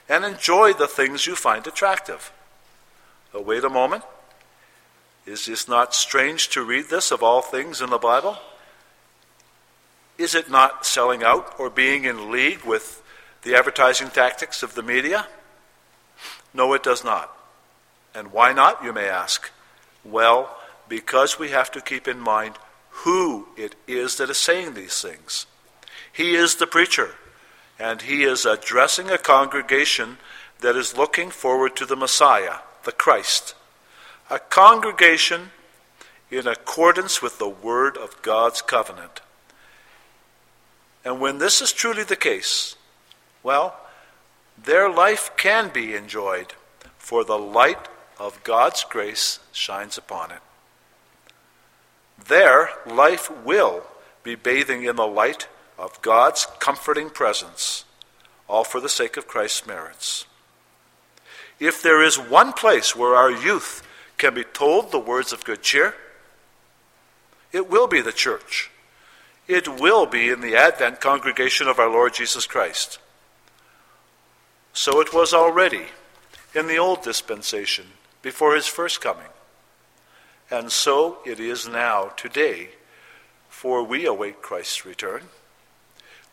and 0.09 0.25
enjoy 0.25 0.73
the 0.73 0.87
things 0.87 1.27
you 1.27 1.35
find 1.35 1.67
attractive. 1.67 2.33
But 3.33 3.47
wait 3.47 3.65
a 3.65 3.71
moment. 3.71 4.05
Is 5.27 5.47
this 5.47 5.69
not 5.69 5.95
strange 5.95 6.49
to 6.51 6.63
read 6.63 6.89
this 6.89 7.11
of 7.11 7.23
all 7.23 7.43
things 7.43 7.81
in 7.81 7.91
the 7.91 7.99
Bible? 7.99 8.39
Is 10.17 10.35
it 10.35 10.51
not 10.51 10.85
selling 10.85 11.23
out 11.23 11.55
or 11.59 11.71
being 11.71 12.05
in 12.05 12.31
league 12.31 12.65
with 12.65 13.03
the 13.43 13.57
advertising 13.57 14.09
tactics 14.09 14.63
of 14.63 14.75
the 14.75 14.83
media? 14.83 15.27
No, 16.53 16.73
it 16.73 16.83
does 16.83 17.05
not. 17.05 17.37
And 18.15 18.33
why 18.33 18.53
not, 18.53 18.83
you 18.83 18.93
may 18.93 19.09
ask? 19.09 19.51
Well, 20.05 20.57
because 20.89 21.39
we 21.39 21.51
have 21.51 21.71
to 21.73 21.81
keep 21.81 22.09
in 22.09 22.19
mind 22.19 22.57
who 22.91 23.49
it 23.57 23.75
is 23.87 24.17
that 24.17 24.31
is 24.31 24.39
saying 24.39 24.75
these 24.75 25.01
things. 25.01 25.47
He 26.13 26.35
is 26.35 26.57
the 26.57 26.67
preacher, 26.67 27.11
and 27.79 28.03
he 28.03 28.25
is 28.25 28.45
addressing 28.45 29.11
a 29.11 29.19
congregation 29.19 30.19
that 30.61 30.75
is 30.75 30.97
looking 30.97 31.31
forward 31.31 31.77
to 31.77 31.87
the 31.87 31.97
Messiah, 31.97 32.57
the 32.85 32.93
Christ. 32.93 33.55
A 34.31 34.39
congregation 34.39 35.51
in 36.31 36.47
accordance 36.47 37.23
with 37.23 37.39
the 37.39 37.49
word 37.49 37.97
of 37.97 38.21
God's 38.23 38.63
covenant. 38.63 39.21
And 41.05 41.21
when 41.21 41.39
this 41.39 41.63
is 41.63 41.73
truly 41.73 42.03
the 42.03 42.17
case, 42.17 42.75
well, 43.49 43.75
their 44.63 44.91
life 44.91 45.31
can 45.39 45.71
be 45.71 45.95
enjoyed, 45.95 46.53
for 46.99 47.25
the 47.25 47.39
light 47.39 47.89
of 48.19 48.45
God's 48.45 48.85
grace 48.85 49.39
shines 49.53 49.97
upon 49.97 50.31
it. 50.33 50.41
Their 52.27 52.69
life 52.85 53.31
will 53.47 53.85
be 54.23 54.35
bathing 54.35 54.85
in 54.85 54.97
the 54.97 55.07
light 55.07 55.49
of 55.79 56.03
God's 56.03 56.47
comforting 56.59 57.09
presence, 57.09 57.87
all 58.49 58.65
for 58.65 58.81
the 58.83 58.89
sake 58.91 59.17
of 59.17 59.27
Christ's 59.27 59.67
merits. 59.67 60.27
If 61.59 61.83
there 61.83 62.03
is 62.03 62.19
one 62.19 62.53
place 62.53 62.95
where 62.95 63.15
our 63.15 63.31
youth 63.31 63.83
can 64.19 64.35
be 64.35 64.45
told 64.45 64.91
the 64.91 64.99
words 64.99 65.33
of 65.33 65.47
good 65.47 65.63
cheer, 65.63 65.95
it 67.51 67.71
will 67.71 67.87
be 67.87 68.03
the 68.03 68.13
church. 68.13 68.71
It 69.47 69.81
will 69.81 70.05
be 70.05 70.29
in 70.29 70.43
the 70.43 70.55
Advent 70.55 71.01
congregation 71.01 71.67
of 71.67 71.79
our 71.79 71.89
Lord 71.89 72.13
Jesus 72.13 72.47
Christ. 72.47 72.99
So 74.79 75.01
it 75.01 75.13
was 75.13 75.35
already 75.35 75.87
in 76.55 76.69
the 76.69 76.79
old 76.79 77.03
dispensation 77.03 77.87
before 78.23 78.55
his 78.55 78.69
first 78.69 79.01
coming. 79.01 79.27
And 80.53 80.71
so 80.71 81.19
it 81.27 81.41
is 81.41 81.67
now, 81.67 82.13
today, 82.17 82.69
for 83.49 83.83
we 83.83 84.07
await 84.07 84.41
Christ's 84.41 84.87
return. 84.87 85.23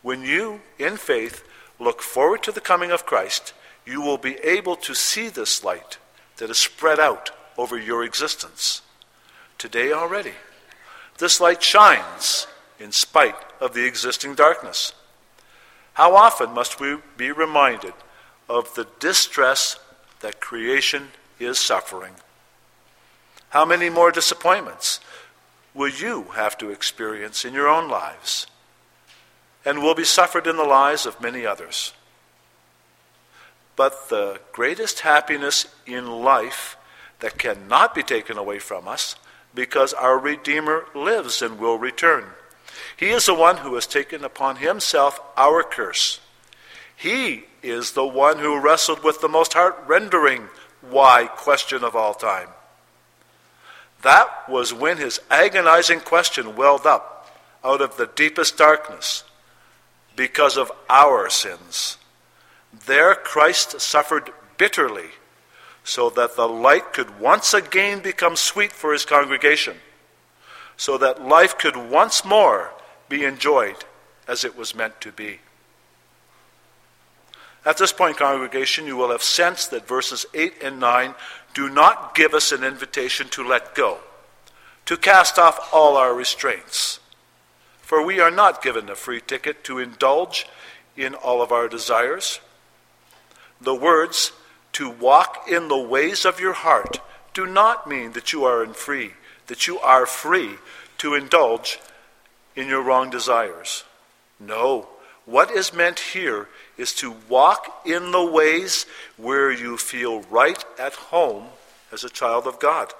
When 0.00 0.22
you, 0.22 0.60
in 0.78 0.96
faith, 0.96 1.42
look 1.80 2.00
forward 2.00 2.44
to 2.44 2.52
the 2.52 2.60
coming 2.60 2.92
of 2.92 3.04
Christ, 3.04 3.52
you 3.84 4.00
will 4.00 4.16
be 4.16 4.36
able 4.44 4.76
to 4.76 4.94
see 4.94 5.28
this 5.28 5.64
light 5.64 5.98
that 6.36 6.48
is 6.48 6.56
spread 6.56 7.00
out 7.00 7.30
over 7.58 7.76
your 7.76 8.04
existence. 8.04 8.80
Today 9.58 9.90
already, 9.90 10.34
this 11.18 11.40
light 11.40 11.64
shines 11.64 12.46
in 12.78 12.92
spite 12.92 13.34
of 13.60 13.74
the 13.74 13.84
existing 13.84 14.36
darkness. 14.36 14.92
How 15.94 16.14
often 16.14 16.52
must 16.52 16.78
we 16.78 16.98
be 17.16 17.32
reminded 17.32 17.94
of 18.48 18.74
the 18.74 18.86
distress 19.00 19.78
that 20.20 20.40
creation 20.40 21.08
is 21.38 21.58
suffering? 21.58 22.14
How 23.50 23.64
many 23.64 23.88
more 23.90 24.10
disappointments 24.10 25.00
will 25.74 25.88
you 25.88 26.24
have 26.34 26.56
to 26.58 26.70
experience 26.70 27.44
in 27.44 27.52
your 27.52 27.68
own 27.68 27.88
lives 27.88 28.46
and 29.66 29.82
will 29.82 29.96
be 29.96 30.04
suffered 30.04 30.46
in 30.46 30.56
the 30.56 30.64
lives 30.64 31.04
of 31.04 31.20
many 31.20 31.44
others. 31.44 31.92
But 33.74 34.08
the 34.08 34.40
greatest 34.52 35.00
happiness 35.00 35.66
in 35.84 36.06
life 36.06 36.76
that 37.18 37.36
cannot 37.36 37.94
be 37.94 38.04
taken 38.04 38.38
away 38.38 38.60
from 38.60 38.86
us 38.86 39.16
because 39.54 39.92
our 39.92 40.18
Redeemer 40.18 40.84
lives 40.94 41.42
and 41.42 41.58
will 41.58 41.78
return. 41.78 42.24
He 42.96 43.08
is 43.08 43.26
the 43.26 43.34
one 43.34 43.58
who 43.58 43.74
has 43.74 43.86
taken 43.86 44.24
upon 44.24 44.56
himself 44.56 45.20
our 45.36 45.62
curse. 45.62 46.20
He 46.94 47.44
is 47.68 47.92
the 47.92 48.06
one 48.06 48.38
who 48.38 48.60
wrestled 48.60 49.02
with 49.02 49.20
the 49.20 49.28
most 49.28 49.54
heart 49.54 49.76
rendering 49.86 50.48
why 50.80 51.26
question 51.26 51.82
of 51.82 51.96
all 51.96 52.14
time. 52.14 52.48
That 54.02 54.48
was 54.48 54.72
when 54.72 54.98
his 54.98 55.20
agonizing 55.30 56.00
question 56.00 56.56
welled 56.56 56.86
up 56.86 57.36
out 57.64 57.80
of 57.80 57.96
the 57.96 58.06
deepest 58.14 58.56
darkness 58.56 59.24
because 60.14 60.56
of 60.56 60.70
our 60.88 61.28
sins. 61.28 61.98
There 62.86 63.14
Christ 63.14 63.80
suffered 63.80 64.30
bitterly 64.58 65.10
so 65.82 66.10
that 66.10 66.36
the 66.36 66.48
light 66.48 66.92
could 66.92 67.20
once 67.20 67.54
again 67.54 68.00
become 68.00 68.36
sweet 68.36 68.72
for 68.72 68.92
his 68.92 69.04
congregation, 69.04 69.76
so 70.76 70.98
that 70.98 71.24
life 71.24 71.56
could 71.56 71.76
once 71.76 72.24
more 72.24 72.72
be 73.08 73.24
enjoyed 73.24 73.84
as 74.26 74.44
it 74.44 74.56
was 74.56 74.74
meant 74.74 75.00
to 75.00 75.12
be. 75.12 75.38
At 77.66 77.78
this 77.78 77.92
point, 77.92 78.16
congregation, 78.16 78.86
you 78.86 78.96
will 78.96 79.10
have 79.10 79.24
sensed 79.24 79.72
that 79.72 79.88
verses 79.88 80.24
8 80.32 80.62
and 80.62 80.78
9 80.78 81.16
do 81.52 81.68
not 81.68 82.14
give 82.14 82.32
us 82.32 82.52
an 82.52 82.62
invitation 82.62 83.28
to 83.30 83.46
let 83.46 83.74
go, 83.74 83.98
to 84.84 84.96
cast 84.96 85.36
off 85.36 85.74
all 85.74 85.96
our 85.96 86.14
restraints. 86.14 87.00
For 87.82 88.04
we 88.04 88.20
are 88.20 88.30
not 88.30 88.62
given 88.62 88.88
a 88.88 88.94
free 88.94 89.20
ticket 89.20 89.64
to 89.64 89.80
indulge 89.80 90.46
in 90.96 91.14
all 91.14 91.42
of 91.42 91.50
our 91.50 91.66
desires. 91.66 92.38
The 93.60 93.74
words, 93.74 94.30
to 94.74 94.88
walk 94.88 95.48
in 95.50 95.66
the 95.66 95.76
ways 95.76 96.24
of 96.24 96.38
your 96.38 96.52
heart, 96.52 97.00
do 97.34 97.46
not 97.46 97.88
mean 97.88 98.12
that 98.12 98.32
you 98.32 98.44
are 98.44 98.64
free, 98.74 99.14
that 99.48 99.66
you 99.66 99.80
are 99.80 100.06
free 100.06 100.56
to 100.98 101.14
indulge 101.14 101.80
in 102.54 102.68
your 102.68 102.82
wrong 102.82 103.10
desires. 103.10 103.82
No, 104.38 104.88
what 105.26 105.50
is 105.50 105.74
meant 105.74 105.98
here 105.98 106.48
is 106.78 106.94
to 106.94 107.16
walk 107.28 107.82
in 107.84 108.12
the 108.12 108.24
ways 108.24 108.86
where 109.16 109.50
you 109.50 109.76
feel 109.76 110.22
right 110.22 110.64
at 110.78 110.94
home 110.94 111.46
as 111.92 112.04
a 112.04 112.08
child 112.08 112.46
of 112.46 112.60
God. 112.60 112.92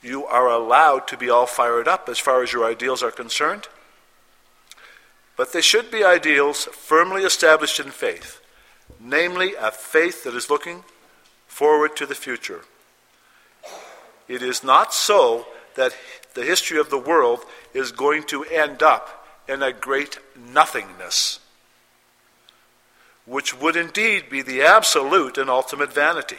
You 0.00 0.24
are 0.26 0.48
allowed 0.48 1.06
to 1.08 1.16
be 1.16 1.28
all 1.28 1.46
fired 1.46 1.86
up 1.86 2.08
as 2.08 2.18
far 2.18 2.42
as 2.42 2.52
your 2.52 2.64
ideals 2.64 3.02
are 3.02 3.10
concerned, 3.10 3.68
but 5.36 5.52
they 5.52 5.60
should 5.60 5.90
be 5.90 6.04
ideals 6.04 6.64
firmly 6.64 7.22
established 7.22 7.80
in 7.80 7.90
faith, 7.90 8.40
namely 9.00 9.54
a 9.60 9.70
faith 9.70 10.22
that 10.24 10.34
is 10.34 10.50
looking 10.50 10.84
forward 11.46 11.96
to 11.96 12.06
the 12.06 12.14
future. 12.14 12.62
It 14.28 14.42
is 14.42 14.62
not 14.62 14.94
so 14.94 15.46
that 15.74 15.96
the 16.34 16.44
history 16.44 16.78
of 16.78 16.90
the 16.90 16.98
world 16.98 17.44
is 17.74 17.92
going 17.92 18.24
to 18.24 18.44
end 18.44 18.82
up 18.82 19.21
in 19.48 19.62
a 19.62 19.72
great 19.72 20.18
nothingness, 20.36 21.40
which 23.26 23.58
would 23.58 23.76
indeed 23.76 24.28
be 24.30 24.42
the 24.42 24.62
absolute 24.62 25.38
and 25.38 25.50
ultimate 25.50 25.92
vanity. 25.92 26.38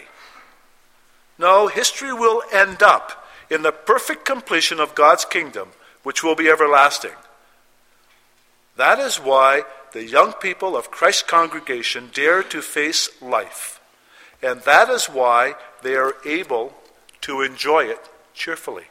No, 1.37 1.67
history 1.67 2.13
will 2.13 2.43
end 2.51 2.81
up 2.81 3.25
in 3.49 3.61
the 3.61 3.71
perfect 3.71 4.25
completion 4.25 4.79
of 4.79 4.95
God's 4.95 5.25
kingdom, 5.25 5.69
which 6.03 6.23
will 6.23 6.35
be 6.35 6.49
everlasting. 6.49 7.11
That 8.75 8.99
is 8.99 9.17
why 9.17 9.63
the 9.91 10.03
young 10.03 10.33
people 10.33 10.75
of 10.75 10.91
Christ's 10.91 11.23
congregation 11.23 12.09
dare 12.13 12.43
to 12.43 12.61
face 12.61 13.09
life. 13.21 13.79
And 14.41 14.61
that 14.61 14.89
is 14.89 15.05
why 15.05 15.55
they 15.83 15.95
are 15.95 16.15
able 16.25 16.73
to 17.21 17.41
enjoy 17.41 17.85
it 17.85 17.99
cheerfully 18.33 18.85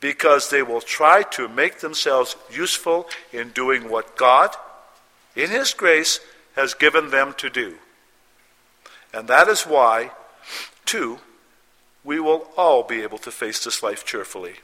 because 0.00 0.48
they 0.48 0.62
will 0.62 0.80
try 0.80 1.22
to 1.22 1.48
make 1.48 1.80
themselves 1.80 2.36
useful 2.50 3.08
in 3.32 3.50
doing 3.50 3.88
what 3.88 4.16
God, 4.16 4.56
in 5.36 5.50
His 5.50 5.74
grace, 5.74 6.20
has 6.56 6.74
given 6.74 7.10
them 7.10 7.34
to 7.38 7.50
do. 7.50 7.76
And 9.12 9.28
that 9.28 9.48
is 9.48 9.62
why, 9.62 10.10
too, 10.86 11.18
we 12.02 12.18
will 12.18 12.48
all 12.56 12.82
be 12.82 13.02
able 13.02 13.18
to 13.18 13.30
face 13.30 13.62
this 13.62 13.82
life 13.82 14.04
cheerfully. 14.04 14.54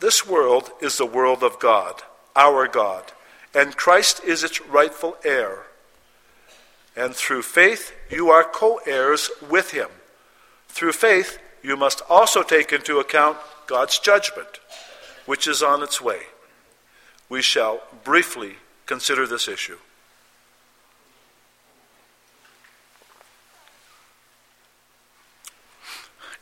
This 0.00 0.26
world 0.26 0.70
is 0.82 0.98
the 0.98 1.06
world 1.06 1.42
of 1.42 1.60
God, 1.60 2.02
our 2.34 2.66
God, 2.66 3.12
and 3.54 3.76
Christ 3.76 4.22
is 4.24 4.42
its 4.42 4.60
rightful 4.66 5.16
heir. 5.24 5.62
And 6.96 7.14
through 7.14 7.42
faith, 7.42 7.92
you 8.10 8.30
are 8.30 8.44
co 8.44 8.80
heirs 8.86 9.30
with 9.48 9.70
him. 9.70 9.88
Through 10.68 10.92
faith, 10.92 11.38
you 11.64 11.76
must 11.78 12.02
also 12.10 12.42
take 12.42 12.72
into 12.72 12.98
account 12.98 13.38
God's 13.66 13.98
judgment, 13.98 14.60
which 15.24 15.48
is 15.48 15.62
on 15.62 15.82
its 15.82 15.98
way. 15.98 16.20
We 17.30 17.40
shall 17.40 17.80
briefly 18.04 18.56
consider 18.84 19.26
this 19.26 19.48
issue. 19.48 19.78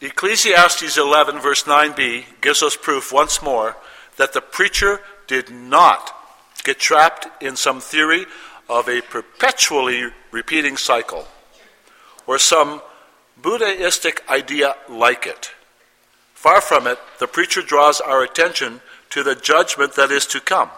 Ecclesiastes 0.01 0.99
11, 0.99 1.39
verse 1.39 1.63
9b, 1.63 2.25
gives 2.41 2.61
us 2.61 2.77
proof 2.77 3.13
once 3.13 3.41
more 3.41 3.77
that 4.17 4.33
the 4.33 4.41
preacher 4.41 5.01
did 5.29 5.51
not 5.51 6.13
get 6.65 6.81
trapped 6.81 7.29
in 7.41 7.55
some 7.55 7.81
theory 7.81 8.27
of 8.69 8.89
a 8.89 9.01
perpetually 9.03 10.11
repeating 10.33 10.77
cycle 10.77 11.29
or 12.27 12.41
some 12.41 12.83
Buddhistic 13.41 14.23
idea 14.29 14.77
like 14.89 15.27
it. 15.27 15.53
Far 16.35 16.61
from 16.61 16.87
it, 16.87 16.99
the 17.19 17.27
preacher 17.27 17.63
draws 17.63 18.01
our 18.01 18.23
attention 18.23 18.81
to 19.11 19.23
the 19.23 19.35
judgment 19.35 19.95
that 19.95 20.11
is 20.11 20.27
to 20.27 20.41
come, 20.41 20.71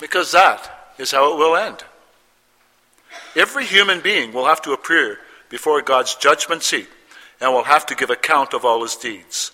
because 0.00 0.32
that 0.32 0.94
is 0.98 1.12
how 1.12 1.32
it 1.32 1.38
will 1.38 1.56
end. 1.56 1.84
Every 3.36 3.64
human 3.64 4.00
being 4.00 4.32
will 4.32 4.46
have 4.46 4.62
to 4.62 4.72
appear 4.72 5.18
before 5.48 5.80
God's 5.82 6.14
judgment 6.14 6.62
seat 6.62 6.88
and 7.40 7.52
will 7.52 7.64
have 7.64 7.86
to 7.86 7.94
give 7.94 8.10
account 8.10 8.54
of 8.54 8.64
all 8.64 8.82
his 8.82 8.96
deeds. 8.96 9.52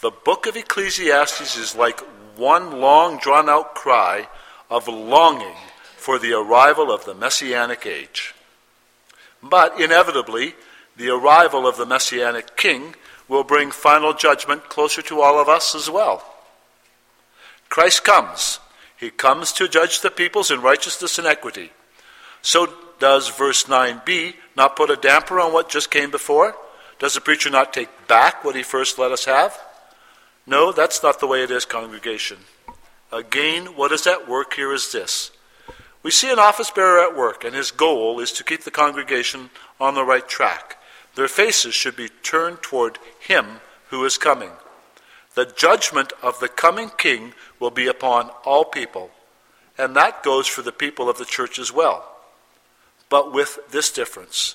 The 0.00 0.10
book 0.10 0.46
of 0.46 0.56
Ecclesiastes 0.56 1.56
is 1.56 1.74
like 1.74 2.00
one 2.36 2.80
long 2.80 3.18
drawn 3.18 3.48
out 3.48 3.74
cry 3.74 4.28
of 4.70 4.86
longing 4.86 5.56
for 5.96 6.18
the 6.18 6.32
arrival 6.32 6.90
of 6.92 7.04
the 7.04 7.14
messianic 7.14 7.84
age. 7.84 8.34
But 9.42 9.80
inevitably, 9.80 10.54
the 10.96 11.10
arrival 11.10 11.66
of 11.66 11.76
the 11.76 11.86
Messianic 11.86 12.56
King 12.56 12.94
will 13.28 13.44
bring 13.44 13.70
final 13.70 14.12
judgment 14.14 14.68
closer 14.68 15.02
to 15.02 15.20
all 15.20 15.40
of 15.40 15.48
us 15.48 15.74
as 15.74 15.88
well. 15.88 16.24
Christ 17.68 18.04
comes. 18.04 18.58
He 18.96 19.10
comes 19.10 19.52
to 19.52 19.68
judge 19.68 20.00
the 20.00 20.10
peoples 20.10 20.50
in 20.50 20.62
righteousness 20.62 21.18
and 21.18 21.26
equity. 21.26 21.70
So 22.42 22.72
does 22.98 23.28
verse 23.28 23.64
9b 23.64 24.34
not 24.56 24.76
put 24.76 24.90
a 24.90 24.96
damper 24.96 25.38
on 25.38 25.52
what 25.52 25.68
just 25.68 25.90
came 25.90 26.10
before? 26.10 26.56
Does 26.98 27.14
the 27.14 27.20
preacher 27.20 27.50
not 27.50 27.72
take 27.72 28.08
back 28.08 28.44
what 28.44 28.56
he 28.56 28.62
first 28.62 28.98
let 28.98 29.12
us 29.12 29.26
have? 29.26 29.56
No, 30.46 30.72
that's 30.72 31.02
not 31.02 31.20
the 31.20 31.26
way 31.26 31.44
it 31.44 31.50
is, 31.50 31.64
congregation. 31.64 32.38
Again, 33.12 33.76
what 33.76 33.92
is 33.92 34.06
at 34.06 34.28
work 34.28 34.54
here 34.54 34.72
is 34.72 34.90
this. 34.90 35.30
We 36.02 36.10
see 36.10 36.30
an 36.30 36.38
office 36.38 36.70
bearer 36.70 37.00
at 37.00 37.16
work, 37.16 37.44
and 37.44 37.54
his 37.54 37.70
goal 37.70 38.20
is 38.20 38.32
to 38.32 38.44
keep 38.44 38.62
the 38.62 38.70
congregation 38.70 39.50
on 39.80 39.94
the 39.94 40.04
right 40.04 40.26
track. 40.26 40.78
Their 41.14 41.28
faces 41.28 41.74
should 41.74 41.96
be 41.96 42.08
turned 42.22 42.62
toward 42.62 42.98
him 43.20 43.60
who 43.90 44.04
is 44.04 44.18
coming. 44.18 44.50
The 45.34 45.46
judgment 45.46 46.12
of 46.22 46.40
the 46.40 46.48
coming 46.48 46.90
king 46.96 47.34
will 47.58 47.70
be 47.70 47.86
upon 47.86 48.30
all 48.44 48.64
people, 48.64 49.10
and 49.76 49.94
that 49.96 50.22
goes 50.22 50.46
for 50.46 50.62
the 50.62 50.72
people 50.72 51.08
of 51.08 51.18
the 51.18 51.24
church 51.24 51.58
as 51.58 51.72
well. 51.72 52.16
But 53.08 53.32
with 53.32 53.58
this 53.70 53.90
difference 53.90 54.54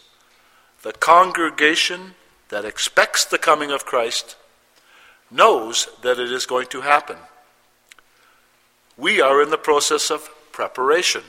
the 0.84 0.91
congregation 0.91 2.13
that 2.49 2.65
expects 2.65 3.23
the 3.23 3.38
coming 3.38 3.71
of 3.71 3.86
Christ 3.86 4.36
knows 5.32 5.88
that 6.01 6.19
it 6.19 6.29
is 6.29 6.45
going 6.45 6.67
to 6.67 6.82
happen. 6.82 7.15
We 8.97 9.21
are 9.21 9.41
in 9.41 9.49
the 9.49 9.58
process 9.58 10.12
of 10.12 10.29
preparation. 10.54 11.24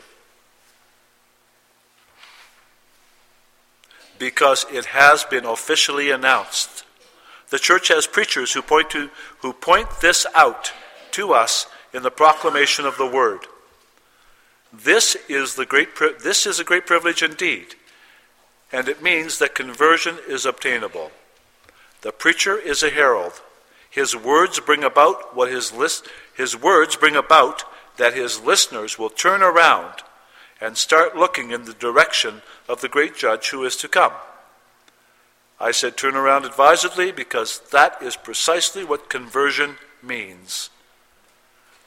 because 4.19 4.65
it 4.73 4.87
has 4.87 5.25
been 5.25 5.45
officially 5.45 6.11
announced. 6.11 6.85
The 7.51 7.59
church 7.59 7.89
has 7.89 8.07
preachers 8.07 8.53
who 8.53 8.63
point, 8.63 8.89
to, 8.91 9.11
who 9.41 9.53
point 9.53 9.89
this 10.01 10.27
out 10.35 10.73
to 11.11 11.33
us 11.33 11.67
in 11.93 12.03
the 12.03 12.11
proclamation 12.11 12.87
of 12.87 12.97
the 12.97 13.07
word. 13.07 13.41
This 14.73 15.17
is, 15.29 15.55
the 15.57 15.67
great, 15.67 15.89
this 16.23 16.47
is 16.47 16.59
a 16.59 16.65
great 16.65 16.87
privilege 16.87 17.23
indeed. 17.23 17.75
and 18.73 18.89
it 18.89 19.03
means 19.03 19.39
that 19.39 19.55
conversion 19.55 20.19
is 20.27 20.45
obtainable. 20.45 21.13
The 22.01 22.11
preacher 22.11 22.59
is 22.59 22.83
a 22.83 22.91
herald. 22.91 23.41
His 23.89 24.17
words 24.17 24.59
bring 24.59 24.83
about 24.83 25.37
what 25.37 25.51
his 25.51 25.73
list, 25.73 26.09
his 26.35 26.57
words 26.57 26.97
bring 26.97 27.15
about 27.15 27.63
that 27.97 28.15
his 28.15 28.41
listeners 28.41 28.99
will 28.99 29.11
turn 29.11 29.43
around 29.43 30.03
and 30.61 30.77
start 30.77 31.17
looking 31.17 31.51
in 31.51 31.65
the 31.65 31.75
direction 31.75 32.43
of 32.69 32.81
the 32.81 32.89
great 32.89 33.17
judge 33.17 33.51
who 33.51 33.65
is 33.65 33.77
to 33.77 33.89
come. 33.89 34.13
I 35.61 35.71
said 35.71 35.97
turn 35.97 36.17
around 36.17 36.45
advisedly 36.45 37.13
because 37.13 37.61
that 37.71 38.03
is 38.03 38.17
precisely 38.17 38.85
what 38.85 39.09
conversion 39.09 39.77
means. 40.03 40.71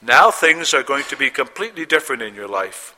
Now 0.01 0.31
things 0.31 0.73
are 0.73 0.83
going 0.83 1.03
to 1.05 1.17
be 1.17 1.29
completely 1.29 1.85
different 1.85 2.21
in 2.21 2.35
your 2.35 2.47
life. 2.47 2.95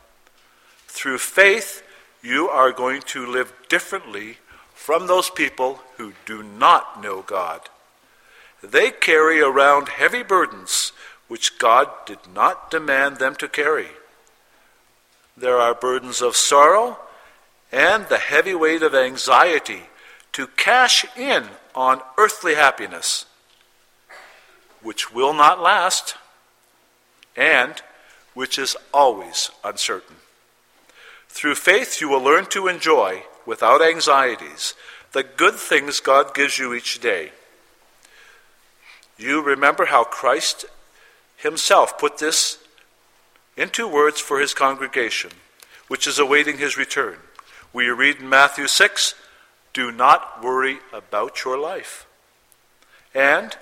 Through 0.86 1.18
faith, 1.18 1.82
you 2.22 2.48
are 2.48 2.72
going 2.72 3.02
to 3.02 3.26
live 3.26 3.52
differently 3.68 4.38
from 4.74 5.06
those 5.06 5.30
people 5.30 5.80
who 5.96 6.12
do 6.26 6.42
not 6.42 7.02
know 7.02 7.22
God. 7.22 7.68
They 8.62 8.90
carry 8.90 9.40
around 9.40 9.88
heavy 9.88 10.22
burdens 10.22 10.89
which 11.30 11.60
God 11.60 11.88
did 12.06 12.18
not 12.34 12.72
demand 12.72 13.18
them 13.18 13.36
to 13.36 13.46
carry. 13.46 13.86
There 15.36 15.58
are 15.58 15.76
burdens 15.76 16.20
of 16.20 16.34
sorrow 16.34 16.98
and 17.70 18.08
the 18.08 18.18
heavy 18.18 18.52
weight 18.52 18.82
of 18.82 18.96
anxiety 18.96 19.82
to 20.32 20.48
cash 20.48 21.06
in 21.16 21.44
on 21.72 22.00
earthly 22.18 22.56
happiness, 22.56 23.26
which 24.82 25.14
will 25.14 25.32
not 25.32 25.62
last 25.62 26.16
and 27.36 27.80
which 28.34 28.58
is 28.58 28.76
always 28.92 29.52
uncertain. 29.62 30.16
Through 31.28 31.54
faith, 31.54 32.00
you 32.00 32.08
will 32.08 32.24
learn 32.24 32.46
to 32.46 32.66
enjoy, 32.66 33.22
without 33.46 33.80
anxieties, 33.80 34.74
the 35.12 35.22
good 35.22 35.54
things 35.54 36.00
God 36.00 36.34
gives 36.34 36.58
you 36.58 36.74
each 36.74 36.98
day. 36.98 37.30
You 39.16 39.40
remember 39.40 39.84
how 39.84 40.02
Christ 40.02 40.64
Himself 41.42 41.98
put 41.98 42.18
this 42.18 42.58
into 43.56 43.88
words 43.88 44.20
for 44.20 44.40
His 44.40 44.54
congregation, 44.54 45.30
which 45.88 46.06
is 46.06 46.18
awaiting 46.18 46.58
His 46.58 46.76
return. 46.76 47.16
We 47.72 47.88
read 47.88 48.16
in 48.16 48.28
Matthew 48.28 48.66
6 48.66 49.14
Do 49.72 49.90
not 49.90 50.42
worry 50.42 50.78
about 50.92 51.44
your 51.44 51.58
life. 51.58 52.06
And 53.14 53.56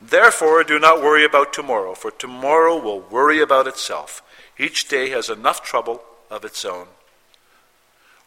Therefore, 0.00 0.64
do 0.64 0.78
not 0.78 1.02
worry 1.02 1.24
about 1.24 1.52
tomorrow, 1.52 1.94
for 1.94 2.10
tomorrow 2.10 2.78
will 2.78 3.00
worry 3.00 3.40
about 3.40 3.66
itself. 3.66 4.22
Each 4.58 4.88
day 4.88 5.10
has 5.10 5.28
enough 5.28 5.62
trouble 5.62 6.02
of 6.30 6.44
its 6.44 6.64
own. 6.64 6.86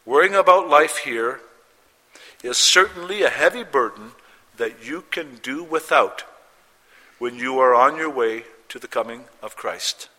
Worrying 0.06 0.36
about 0.36 0.70
life 0.70 0.98
here 0.98 1.40
is 2.44 2.58
certainly 2.58 3.24
a 3.24 3.30
heavy 3.30 3.64
burden 3.64 4.12
that 4.58 4.86
you 4.86 5.06
can 5.10 5.38
do 5.42 5.64
without 5.64 6.24
when 7.18 7.38
you 7.38 7.58
are 7.58 7.74
on 7.74 7.98
your 7.98 8.10
way 8.10 8.44
to 8.74 8.80
the 8.80 8.88
coming 8.88 9.24
of 9.44 9.56
Christ. 9.56 10.10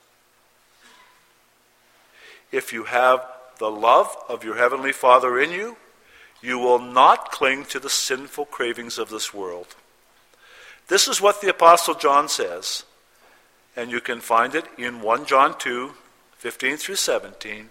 If 2.53 2.73
you 2.73 2.85
have 2.85 3.27
the 3.59 3.69
love 3.69 4.17
of 4.29 4.45
your 4.45 4.55
Heavenly 4.55 4.93
Father 4.93 5.41
in 5.41 5.51
you, 5.51 5.77
you 6.41 6.61
will 6.61 6.79
not 6.79 7.33
cling 7.33 7.65
to 7.65 7.81
the 7.81 7.91
sinful 7.91 8.45
cravings 8.45 8.97
of 8.97 9.11
this 9.11 9.35
world. 9.35 9.75
This 10.87 11.09
is 11.09 11.21
what 11.21 11.41
the 11.41 11.51
Apostle 11.51 11.97
John 11.97 12.29
says, 12.29 12.85
and 13.75 13.91
you 13.91 14.01
can 14.01 14.21
find 14.21 14.55
it 14.55 14.67
in 14.79 15.03
1 15.03 15.27
John 15.27 15.59
2 15.59 15.91
15 16.37 16.77
through 16.77 16.95
17. 16.95 17.71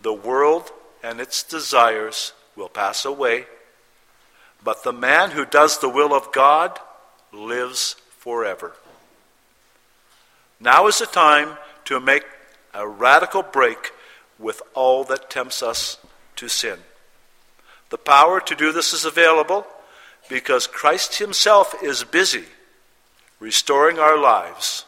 The 0.00 0.12
world 0.12 0.72
and 1.00 1.20
its 1.20 1.44
desires 1.44 2.32
will 2.56 2.68
pass 2.68 3.04
away, 3.04 3.46
but 4.64 4.82
the 4.82 4.92
man 4.92 5.30
who 5.30 5.44
does 5.44 5.78
the 5.78 5.88
will 5.88 6.12
of 6.12 6.32
God 6.32 6.76
lives 7.32 7.94
forever. 8.18 8.74
Now 10.60 10.86
is 10.86 10.98
the 10.98 11.06
time 11.06 11.56
to 11.84 12.00
make 12.00 12.24
a 12.74 12.86
radical 12.86 13.42
break 13.42 13.92
with 14.38 14.62
all 14.74 15.04
that 15.04 15.30
tempts 15.30 15.62
us 15.62 15.98
to 16.36 16.48
sin. 16.48 16.78
The 17.90 17.98
power 17.98 18.40
to 18.40 18.54
do 18.54 18.72
this 18.72 18.92
is 18.92 19.04
available 19.04 19.66
because 20.28 20.66
Christ 20.66 21.18
Himself 21.18 21.74
is 21.82 22.04
busy 22.04 22.44
restoring 23.40 23.98
our 23.98 24.18
lives. 24.18 24.84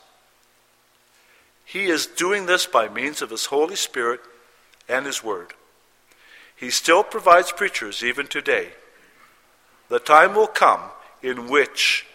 He 1.64 1.86
is 1.86 2.06
doing 2.06 2.46
this 2.46 2.66
by 2.66 2.88
means 2.88 3.22
of 3.22 3.30
His 3.30 3.46
Holy 3.46 3.76
Spirit 3.76 4.20
and 4.88 5.06
His 5.06 5.22
Word. 5.22 5.54
He 6.56 6.70
still 6.70 7.04
provides 7.04 7.52
preachers 7.52 8.02
even 8.02 8.26
today. 8.26 8.70
The 9.88 10.00
time 10.00 10.34
will 10.34 10.48
come 10.48 10.80
in 11.22 11.48
which 11.48 12.06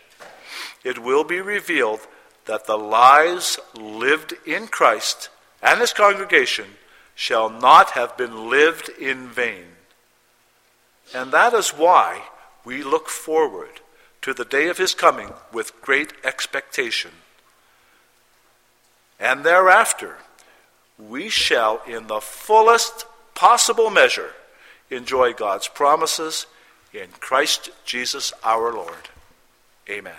it 0.83 0.99
will 0.99 1.23
be 1.23 1.41
revealed 1.41 2.01
that 2.45 2.65
the 2.65 2.77
lives 2.77 3.59
lived 3.75 4.33
in 4.45 4.67
Christ 4.67 5.29
and 5.61 5.79
His 5.79 5.93
congregation 5.93 6.65
shall 7.15 7.49
not 7.49 7.91
have 7.91 8.17
been 8.17 8.49
lived 8.49 8.89
in 8.89 9.27
vain. 9.29 9.65
And 11.13 11.31
that 11.31 11.53
is 11.53 11.69
why 11.69 12.23
we 12.65 12.83
look 12.83 13.09
forward 13.09 13.81
to 14.21 14.33
the 14.33 14.43
day 14.43 14.67
of 14.67 14.77
his 14.77 14.93
coming 14.95 15.31
with 15.53 15.79
great 15.81 16.13
expectation. 16.23 17.11
And 19.19 19.43
thereafter, 19.43 20.17
we 20.97 21.29
shall, 21.29 21.81
in 21.87 22.07
the 22.07 22.19
fullest 22.19 23.05
possible 23.35 23.89
measure, 23.89 24.31
enjoy 24.89 25.33
God's 25.33 25.67
promises 25.67 26.47
in 26.91 27.07
Christ 27.19 27.69
Jesus 27.85 28.33
our 28.43 28.73
Lord. 28.73 29.09
Amen. 29.89 30.15